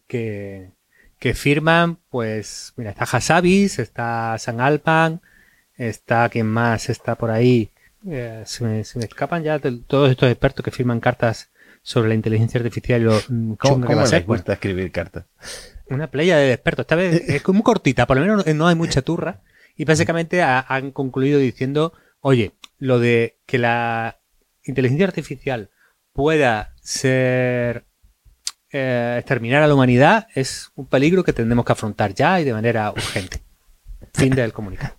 [0.08, 0.72] que,
[1.20, 5.22] que firman, pues, mira, está Hasabis, está San Alpan,
[5.78, 7.72] está quien más está por ahí
[8.10, 11.50] eh, se, me, escapan ya todos estos expertos que firman cartas
[11.82, 14.26] sobre la inteligencia artificial y lo mm, ¿Cómo, que va a ser.
[14.26, 15.26] cuesta escribir cartas?
[15.90, 16.84] Una playa de expertos.
[16.84, 19.42] Esta vez es muy cortita, por lo menos no hay mucha turra.
[19.76, 24.20] Y básicamente han concluido diciendo, oye, lo de que la
[24.64, 25.70] inteligencia artificial
[26.14, 27.86] pueda ser
[28.72, 32.54] eh, exterminar a la humanidad es un peligro que tendremos que afrontar ya y de
[32.54, 33.40] manera urgente.
[34.14, 34.96] Fin del comunicado.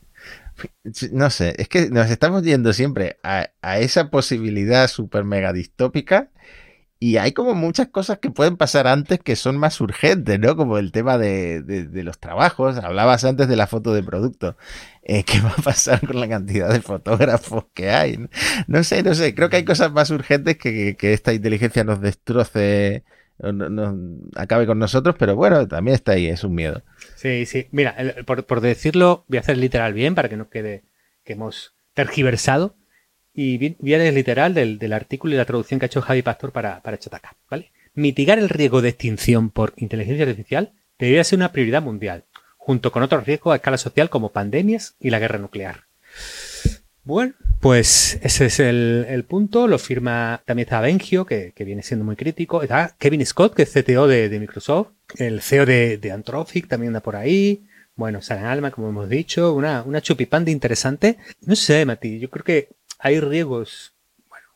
[1.13, 6.31] No sé, es que nos estamos yendo siempre a, esa posibilidad super mega distópica
[7.01, 10.57] y hay como muchas cosas que pueden pasar antes que son más urgentes, ¿no?
[10.57, 12.77] Como el tema de, los trabajos.
[12.79, 14.57] Hablabas antes de la foto de producto.
[15.03, 18.29] Eh, ¿Qué va a pasar con la cantidad de fotógrafos que hay?
[18.67, 19.35] No sé, no sé.
[19.35, 23.05] Creo que hay cosas más urgentes que, que esta inteligencia nos destroce
[23.41, 23.97] no,
[24.35, 26.83] acabe con nosotros, pero bueno, también está ahí, es un miedo.
[27.17, 27.69] Sí, sí.
[27.71, 30.85] Mira, por, decirlo, voy a hacer literal bien para que no quede
[31.25, 32.77] que hemos tergiversado.
[33.33, 36.99] Y viene literal del, artículo y la traducción que ha hecho Javi Pastor para, para
[36.99, 37.71] Chotaka, ¿vale?
[37.95, 42.25] Mitigar el riesgo de extinción por inteligencia artificial debería ser una prioridad mundial,
[42.57, 45.85] junto con otros riesgos a escala social como pandemias y la guerra nuclear.
[47.09, 49.67] Bueno, pues ese es el, punto.
[49.67, 52.63] Lo firma también está Bengio, que, viene siendo muy crítico.
[52.63, 54.89] Está Kevin Scott, que es CTO de, Microsoft.
[55.17, 57.67] El CEO de, Anthropic también anda por ahí.
[57.97, 59.55] Bueno, Salen Alma, como hemos dicho.
[59.55, 61.17] Una, una chupipanda interesante.
[61.47, 63.95] No sé, Mati, yo creo que hay riesgos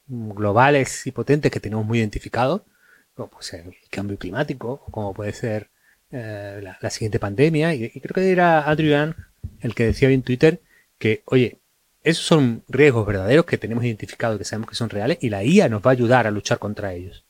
[0.07, 2.61] globales y potentes que tenemos muy identificados,
[3.14, 5.70] como puede ser el cambio climático, como puede ser
[6.11, 7.72] eh, la, siguiente pandemia.
[7.72, 9.16] Y, creo que era Adrian
[9.61, 10.61] el que decía hoy en Twitter
[10.98, 11.61] que, oye,
[12.03, 15.68] esos son riesgos verdaderos que tenemos identificados, que sabemos que son reales, y la IA
[15.68, 17.24] nos va a ayudar a luchar contra ellos.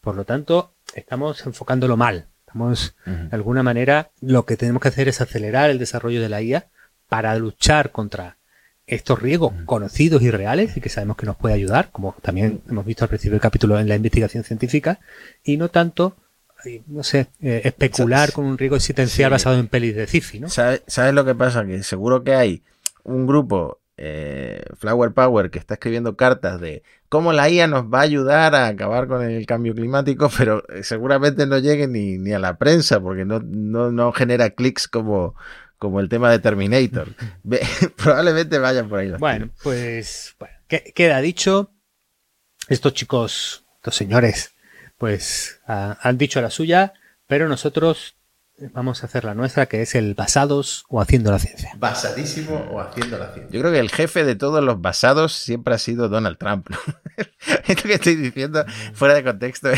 [0.00, 2.28] Por lo tanto, estamos enfocándolo mal.
[2.40, 6.42] Estamos, de alguna manera, lo que tenemos que hacer es acelerar el desarrollo de la
[6.42, 6.66] IA
[7.08, 8.36] para luchar contra
[8.86, 12.84] estos riesgos conocidos y reales y que sabemos que nos puede ayudar, como también hemos
[12.84, 15.00] visto al principio del capítulo en la investigación científica,
[15.42, 16.16] y no tanto
[16.86, 20.48] no sé, eh, especular con un riesgo existencial basado en pelis de sci ¿no?
[20.48, 21.66] ¿Sabes, ¿Sabes lo que pasa?
[21.66, 22.62] Que seguro que hay
[23.02, 28.00] un grupo eh, Flower Power que está escribiendo cartas de cómo la IA nos va
[28.00, 32.38] a ayudar a acabar con el cambio climático, pero eh, seguramente no llegue ni, a
[32.38, 35.34] la prensa porque no, no, genera clics como,
[35.78, 37.08] como el tema de Terminator.
[37.96, 39.10] Probablemente vayan por ahí.
[39.18, 41.70] bueno, pues bueno, queda dicho.
[42.68, 44.52] Estos chicos, estos señores,
[44.96, 46.94] pues han dicho la suya,
[47.26, 48.14] pero nosotros
[48.72, 51.72] vamos a hacer la nuestra, que es el basados o haciendo la ciencia.
[51.76, 53.52] Basadísimo o haciendo la ciencia.
[53.52, 56.68] Yo creo que el jefe de todos los basados siempre ha sido Donald Trump.
[57.66, 59.70] Esto que estoy diciendo fuera de contexto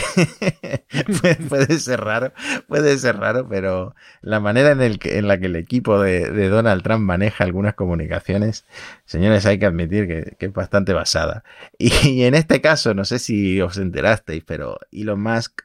[1.48, 2.32] puede, ser raro,
[2.68, 6.48] puede ser raro, pero la manera en, el que, en la que el equipo de,
[6.48, 8.64] Donald Trump maneja algunas comunicaciones,
[9.04, 11.44] señores, hay que admitir que, es bastante basada.
[11.78, 15.62] y en este caso, no sé si os enterasteis, pero Elon Musk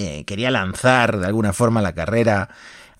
[0.00, 2.50] eh, quería lanzar de alguna forma la carrera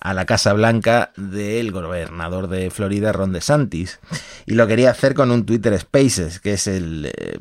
[0.00, 4.00] a la Casa Blanca del gobernador de Florida, Ron DeSantis.
[4.46, 7.12] Y lo quería hacer con un Twitter Spaces, que es el.
[7.16, 7.38] Eh,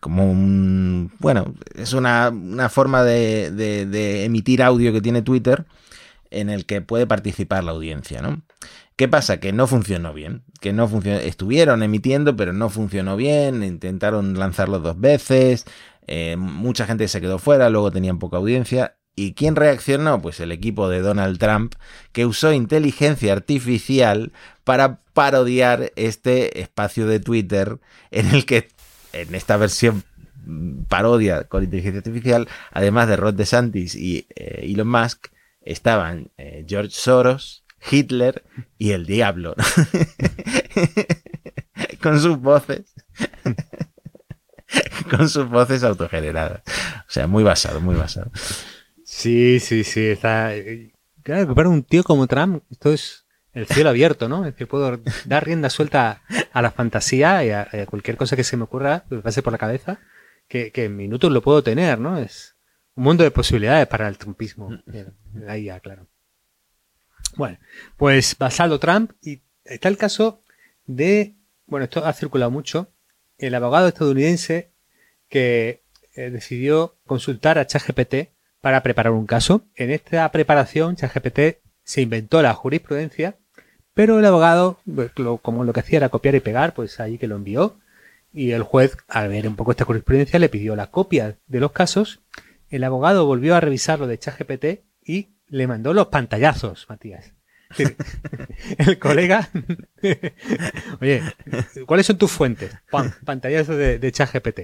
[0.00, 1.10] como un.
[1.20, 2.30] Bueno, es una,
[2.68, 5.64] forma de, de, emitir audio que tiene Twitter
[6.30, 8.42] en el que puede participar la audiencia, ¿no?
[8.96, 9.40] ¿Qué pasa?
[9.40, 10.42] Que no funcionó bien.
[10.60, 11.18] Que no funcionó.
[11.18, 13.62] Estuvieron emitiendo, pero no funcionó bien.
[13.62, 15.64] Intentaron lanzarlo dos veces.
[16.08, 18.96] Eh, mucha gente se quedó fuera, luego tenían poca audiencia.
[19.18, 20.22] ¿Y quién reaccionó?
[20.22, 21.74] Pues el equipo de Donald Trump,
[22.12, 24.30] que usó inteligencia artificial
[24.62, 27.80] para parodiar este espacio de Twitter
[28.12, 28.68] en el que,
[29.12, 30.04] en esta versión
[30.86, 35.26] parodia con inteligencia artificial, además de Rod DeSantis y eh, Elon Musk,
[35.62, 38.44] estaban eh, George Soros, Hitler
[38.78, 39.56] y el diablo.
[42.02, 42.94] con sus voces.
[45.10, 46.62] con sus voces autogeneradas.
[47.00, 48.30] O sea, muy basado, muy basado.
[49.18, 50.06] Sí, sí, sí.
[50.06, 50.52] Está...
[51.24, 54.46] Claro, que para un tío como Trump, esto es el cielo abierto, ¿no?
[54.46, 58.56] Es que puedo dar rienda suelta a la fantasía y a, cualquier cosa que se
[58.56, 59.98] me ocurra, que me pase por la cabeza,
[60.46, 62.16] que, en minutos lo puedo tener, ¿no?
[62.16, 62.54] Es
[62.94, 64.70] un mundo de posibilidades para el trumpismo.
[65.48, 66.06] Ahí ya, claro.
[67.34, 67.58] Bueno,
[67.96, 70.44] pues basado Trump y está el caso
[70.86, 71.34] de,
[71.66, 72.92] bueno, esto ha circulado mucho,
[73.36, 74.70] el abogado estadounidense
[75.28, 75.82] que
[76.14, 79.62] eh, decidió consultar a ChatGPT para preparar un caso.
[79.74, 83.36] En esta preparación, ChatGPT se inventó la jurisprudencia,
[83.94, 85.10] pero el abogado, pues,
[85.42, 87.76] como lo que hacía era copiar y pegar, pues ahí que lo envió.
[88.32, 91.72] Y el juez, al ver un poco esta jurisprudencia, le pidió la copia de los
[91.72, 92.20] casos.
[92.68, 97.32] El abogado volvió a revisar lo de ChatGPT y le mandó los pantallazos, Matías.
[98.78, 99.48] el colega.
[101.00, 101.22] Oye,
[101.86, 102.76] ¿cuáles son tus fuentes?
[103.24, 104.60] Pantallazos de, de ChatGPT.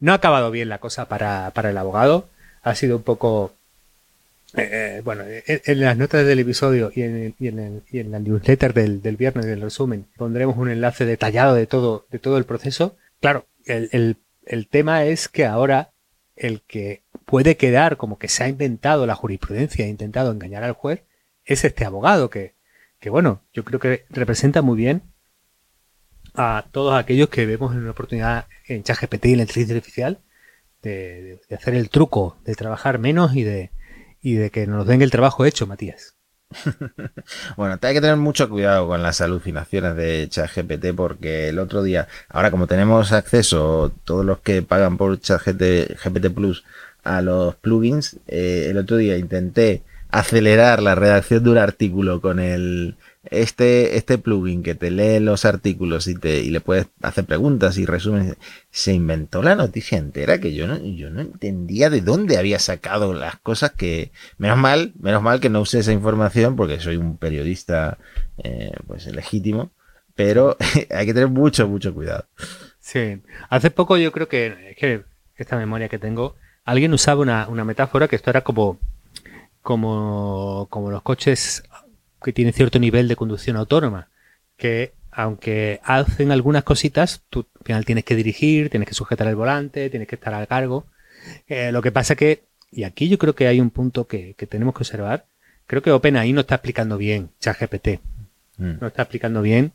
[0.00, 2.28] No ha acabado bien la cosa para, el abogado.
[2.64, 3.54] Ha sido un poco.
[4.56, 8.20] Eh, eh, bueno, en, las notas del episodio y en, y en, y en la
[8.20, 12.44] newsletter del, del, viernes del resumen pondremos un enlace detallado de todo, de todo el
[12.44, 12.96] proceso.
[13.20, 15.90] Claro, el, el tema es que ahora
[16.36, 20.72] el que puede quedar como que se ha inventado la jurisprudencia e intentado engañar al
[20.72, 21.02] juez
[21.44, 22.54] es este abogado que,
[23.00, 25.02] que, bueno, yo creo que representa muy bien
[26.34, 30.18] a todos aquellos que vemos en una oportunidad en ChatGPT y la inteligencia artificial
[30.84, 33.70] de, hacer el truco, de trabajar menos y de,
[34.22, 36.14] y de que nos den el trabajo hecho, Matías.
[37.56, 42.06] bueno, hay que tener mucho cuidado con las alucinaciones de ChatGPT porque el otro día,
[42.28, 46.64] ahora como tenemos acceso, todos los que pagan por ChatGPT Plus
[47.02, 52.38] a los plugins, eh, el otro día intenté acelerar la redacción de un artículo con
[52.38, 52.96] el
[53.30, 57.78] este, este plugin que te lee los artículos y te y le puedes hacer preguntas
[57.78, 58.36] y resúmenes,
[58.70, 63.14] se inventó la noticia entera que yo no, yo no entendía de dónde había sacado
[63.14, 67.16] las cosas que, menos mal, menos mal que no usé esa información porque soy un
[67.16, 67.98] periodista
[68.38, 69.70] eh, pues legítimo,
[70.14, 70.56] pero
[70.90, 72.26] hay que tener mucho, mucho cuidado.
[72.80, 75.04] Sí, hace poco yo creo que, que
[75.36, 78.78] esta memoria que tengo, alguien usaba una, una metáfora que esto era como
[79.64, 81.64] como, como los coches
[82.24, 84.08] que tienen cierto nivel de conducción autónoma,
[84.56, 89.36] que aunque hacen algunas cositas, tú al final tienes que dirigir, tienes que sujetar el
[89.36, 90.86] volante, tienes que estar al cargo.
[91.46, 94.74] Eh, lo que pasa que, y aquí yo creo que hay un punto que, tenemos
[94.74, 95.26] que observar,
[95.66, 98.00] creo que OpenAI no está explicando bien ChatGPT.
[98.56, 98.80] Mm.
[98.80, 99.72] No está explicando bien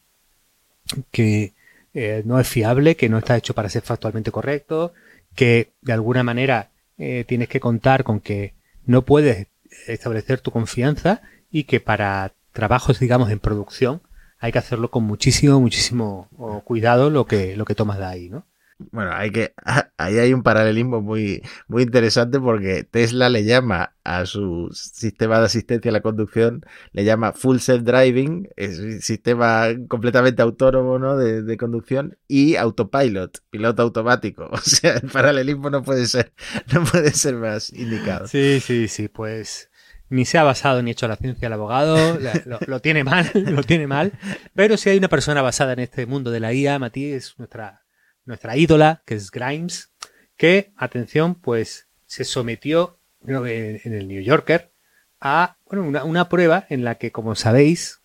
[1.12, 1.54] que
[1.93, 4.93] eh, no es fiable, que no está hecho para ser factualmente correcto,
[5.36, 8.54] que de alguna manera eh, tienes que contar con que
[8.86, 9.47] no puedes
[9.88, 14.02] establecer tu confianza y que para trabajos, digamos, en producción
[14.39, 16.30] hay que hacerlo con muchísimo, muchísimo
[16.64, 18.45] cuidado lo que, lo que tomas de ahí, ¿no?
[18.91, 19.54] Bueno, hay que,
[19.97, 25.47] ahí hay un paralelismo muy, muy interesante porque Tesla le llama a su sistema de
[25.47, 31.18] asistencia a la conducción, le llama Full Self Driving, es un sistema completamente autónomo ¿no?
[31.18, 34.50] de, de, conducción, y Autopilot, piloto automático.
[34.52, 36.32] O sea, el paralelismo no puede ser,
[36.74, 38.28] no puede ser más indicado.
[38.28, 39.68] Sí, sí, sí, pues
[40.10, 42.20] ni se ha basado ni hecho la ciencia el abogado,
[42.68, 44.14] lo, tiene mal, lo tiene mal.
[44.55, 47.84] Pero si hay una persona basada en este mundo de la IA, Matías, es nuestra
[48.30, 49.91] nuestra ídola, que es Grimes,
[50.38, 54.72] que, atención, pues se sometió en el New Yorker
[55.20, 58.01] a bueno, una, prueba en la que, como sabéis,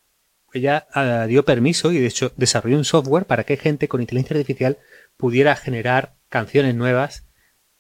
[0.53, 4.37] ella ah, dio permiso y de hecho desarrolló un software para que gente con inteligencia
[4.37, 4.79] artificial
[5.17, 7.27] pudiera generar canciones nuevas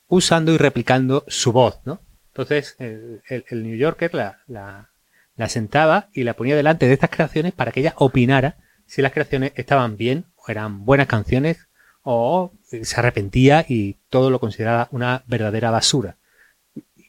[0.07, 2.01] usando y replicando su voz, ¿no?
[2.35, 4.91] Entonces, el, New Yorker la, la,
[5.37, 8.57] la, sentaba y la ponía delante de estas creaciones para que ella opinara
[8.87, 11.69] si las creaciones estaban bien o eran buenas canciones
[12.03, 16.17] o se arrepentía y todo lo consideraba una verdadera basura.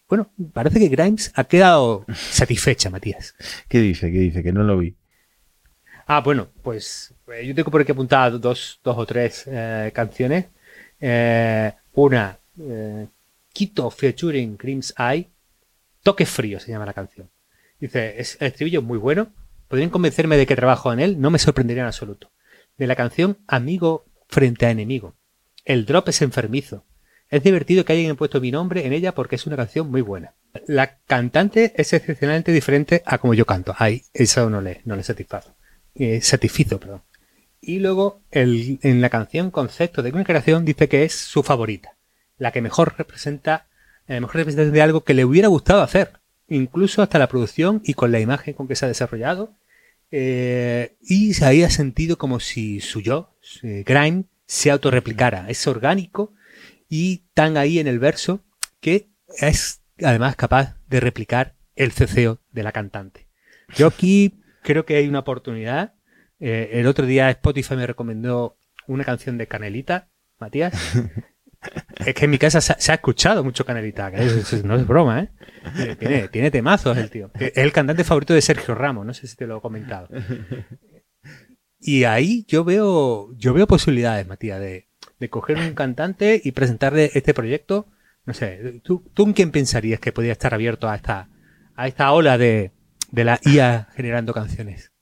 [0.07, 3.34] Bueno, parece que Grimes ha quedado satisfecha, Matías.
[3.67, 4.11] ¿Qué dice?
[4.11, 4.43] ¿Qué dice?
[4.43, 4.95] Que no lo vi.
[6.05, 10.45] Ah, bueno, pues eh, yo tengo por aquí apuntado dos, dos o tres eh, canciones.
[10.99, 12.38] Eh, una,
[13.56, 15.32] Quito featuring Grimes Eye.
[16.03, 17.32] Toque frío se llama la canción.
[17.80, 19.34] Dice, es, el estribillo es muy bueno,
[19.70, 22.34] podrían convencerme de que trabajo en él, no me sorprendería en absoluto.
[22.78, 25.16] De la canción Amigo frente a enemigo.
[25.64, 26.84] El drop es enfermizo.
[27.30, 30.34] Es divertido que hayan puesto mi nombre en ella porque es una canción muy buena.
[30.68, 33.74] La cantante es excepcionalmente diferente a como yo canto.
[33.80, 35.56] Ay, eso no le, no le satisfazo.
[35.95, 37.03] Eh, satisfizo, perdón.
[37.62, 41.95] Y luego el, en la canción concepto de una creación dice que es su favorita.
[42.38, 43.68] La que mejor representa,
[44.08, 46.20] eh, mejor representa de algo que le hubiera gustado hacer.
[46.48, 49.54] Incluso hasta la producción y con la imagen con que se ha desarrollado.
[50.12, 55.50] Eh, y se había sentido como si su yo, Grime, se autorreplicara.
[55.50, 56.34] Es orgánico
[56.90, 58.42] y tan ahí en el verso
[58.80, 59.10] que
[59.40, 63.28] es además capaz de replicar el ceceo de la cantante.
[63.76, 65.94] Yo aquí creo que hay una oportunidad.
[66.40, 68.58] Eh, el otro día Spotify me recomendó
[68.88, 70.10] una canción de Canelita,
[70.40, 70.74] Matías.
[72.05, 74.11] es que en mi casa se, ha escuchado mucho Canelita,
[74.63, 75.30] no es broma, ¿eh?
[75.78, 75.95] ¿eh?
[75.97, 77.32] Tiene, tiene temazos el tío.
[77.39, 80.07] Es el cantante favorito de Sergio Ramos, no sé si te lo he comentado.
[81.80, 84.89] Y ahí yo veo, yo veo posibilidades, Matías, de,
[85.20, 87.88] de coger un cantante y presentarle este proyecto.
[88.26, 91.30] No sé, ¿tú, tú en quién pensarías que podría estar abierto a esta,
[91.76, 92.72] a esta ola de,
[93.11, 94.95] de la IA generando canciones?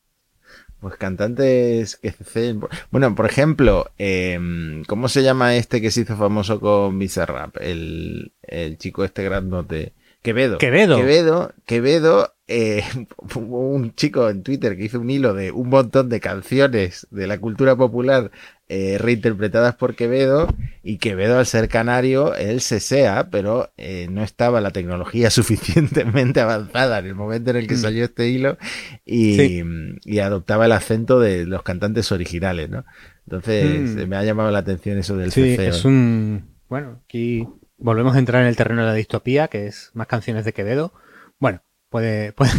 [0.84, 2.56] Pues cantantes que se
[2.92, 7.56] Bueno, por ejemplo, em, ¿cómo se llama este que se hizo famoso con Bizarrap?
[7.62, 9.94] El, el chico este grandote.
[10.24, 10.58] Quevedo.
[10.58, 10.98] Quevedo.
[10.98, 12.84] Quevedo, Quevedo eh,
[13.36, 17.40] un chico en Twitter que hizo un hilo de un montón de canciones de la
[17.40, 18.32] cultura popular
[18.68, 20.48] eh, reinterpretadas por Quevedo
[20.84, 26.42] y Quevedo al ser canario él se sea pero eh, no estaba la tecnología suficientemente
[26.42, 27.78] avanzada en el momento en el que mm.
[27.78, 28.58] salió este hilo
[29.06, 29.64] y,
[30.04, 32.84] y adoptaba el acento de los cantantes originales ¿no?
[33.26, 34.08] entonces mm.
[34.08, 37.48] me ha llamado la atención eso del sí, es un bueno aquí
[37.84, 40.94] volvemos a entrar en el terreno de la distopía que es más canciones de Quevedo
[41.38, 42.54] bueno puede, puede,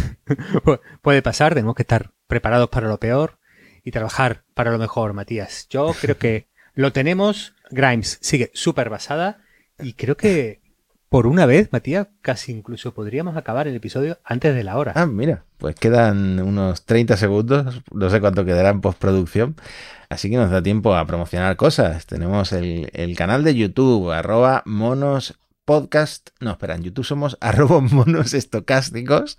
[1.01, 3.37] puede pasar tenemos que estar preparados para lo peor
[3.85, 5.67] y trabajar para lo mejor, Matías.
[5.69, 7.53] Yo creo que lo tenemos.
[7.69, 9.41] Grimes sigue súper basada
[9.79, 10.61] y creo que
[11.09, 14.93] por una vez, Matías, casi incluso podríamos acabar el episodio antes de la hora.
[14.95, 19.55] Ah, mira, pues quedan unos 30 segundos, no sé cuánto quedará en postproducción,
[20.09, 22.05] así que nos da tiempo a promocionar cosas.
[22.05, 25.35] Tenemos el, el canal de YouTube, arroba monos
[25.65, 26.29] podcast.
[26.39, 29.37] No, espera, en YouTube somos arroba monos estocásticos.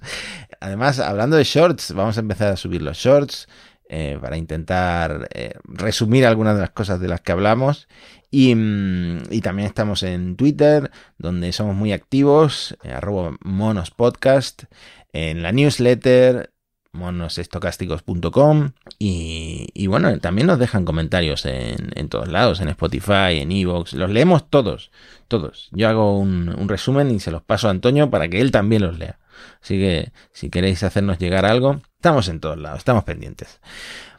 [0.61, 3.49] Además, hablando de shorts, vamos a empezar a subir los shorts.
[3.89, 7.87] Eh, para intentar eh, resumir algunas de las cosas de las que hablamos.
[8.33, 12.99] Y, mm, también estamos en Twitter, donde somos muy activos, eh,
[13.43, 14.65] monospodcast,
[15.13, 16.51] en la newsletter
[16.93, 23.93] monosestocásticos.com y, bueno, también nos dejan comentarios en, en todos lados, en Spotify, en Evox,
[23.93, 24.91] los leemos todos,
[25.29, 25.69] todos.
[25.73, 28.83] Yo hago un, un resumen y se los paso a Antonio para que él también
[28.83, 29.19] los lea.
[29.63, 33.61] Así que si queréis hacernos llegar algo, estamos en todos lados, estamos pendientes.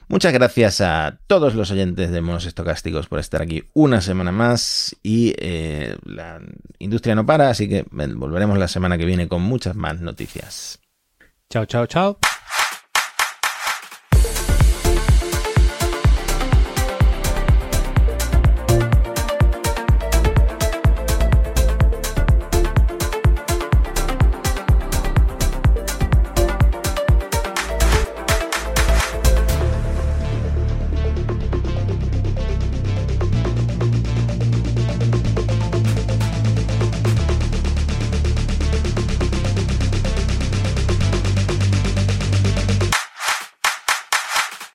[0.09, 4.95] Muchas gracias a todos los oyentes de Monos Estocásticos por estar aquí una semana más
[5.03, 6.39] y eh, la
[6.79, 10.79] industria no para, así que volveremos la semana que viene con muchas más noticias.
[11.49, 12.17] Chao, chao, chao.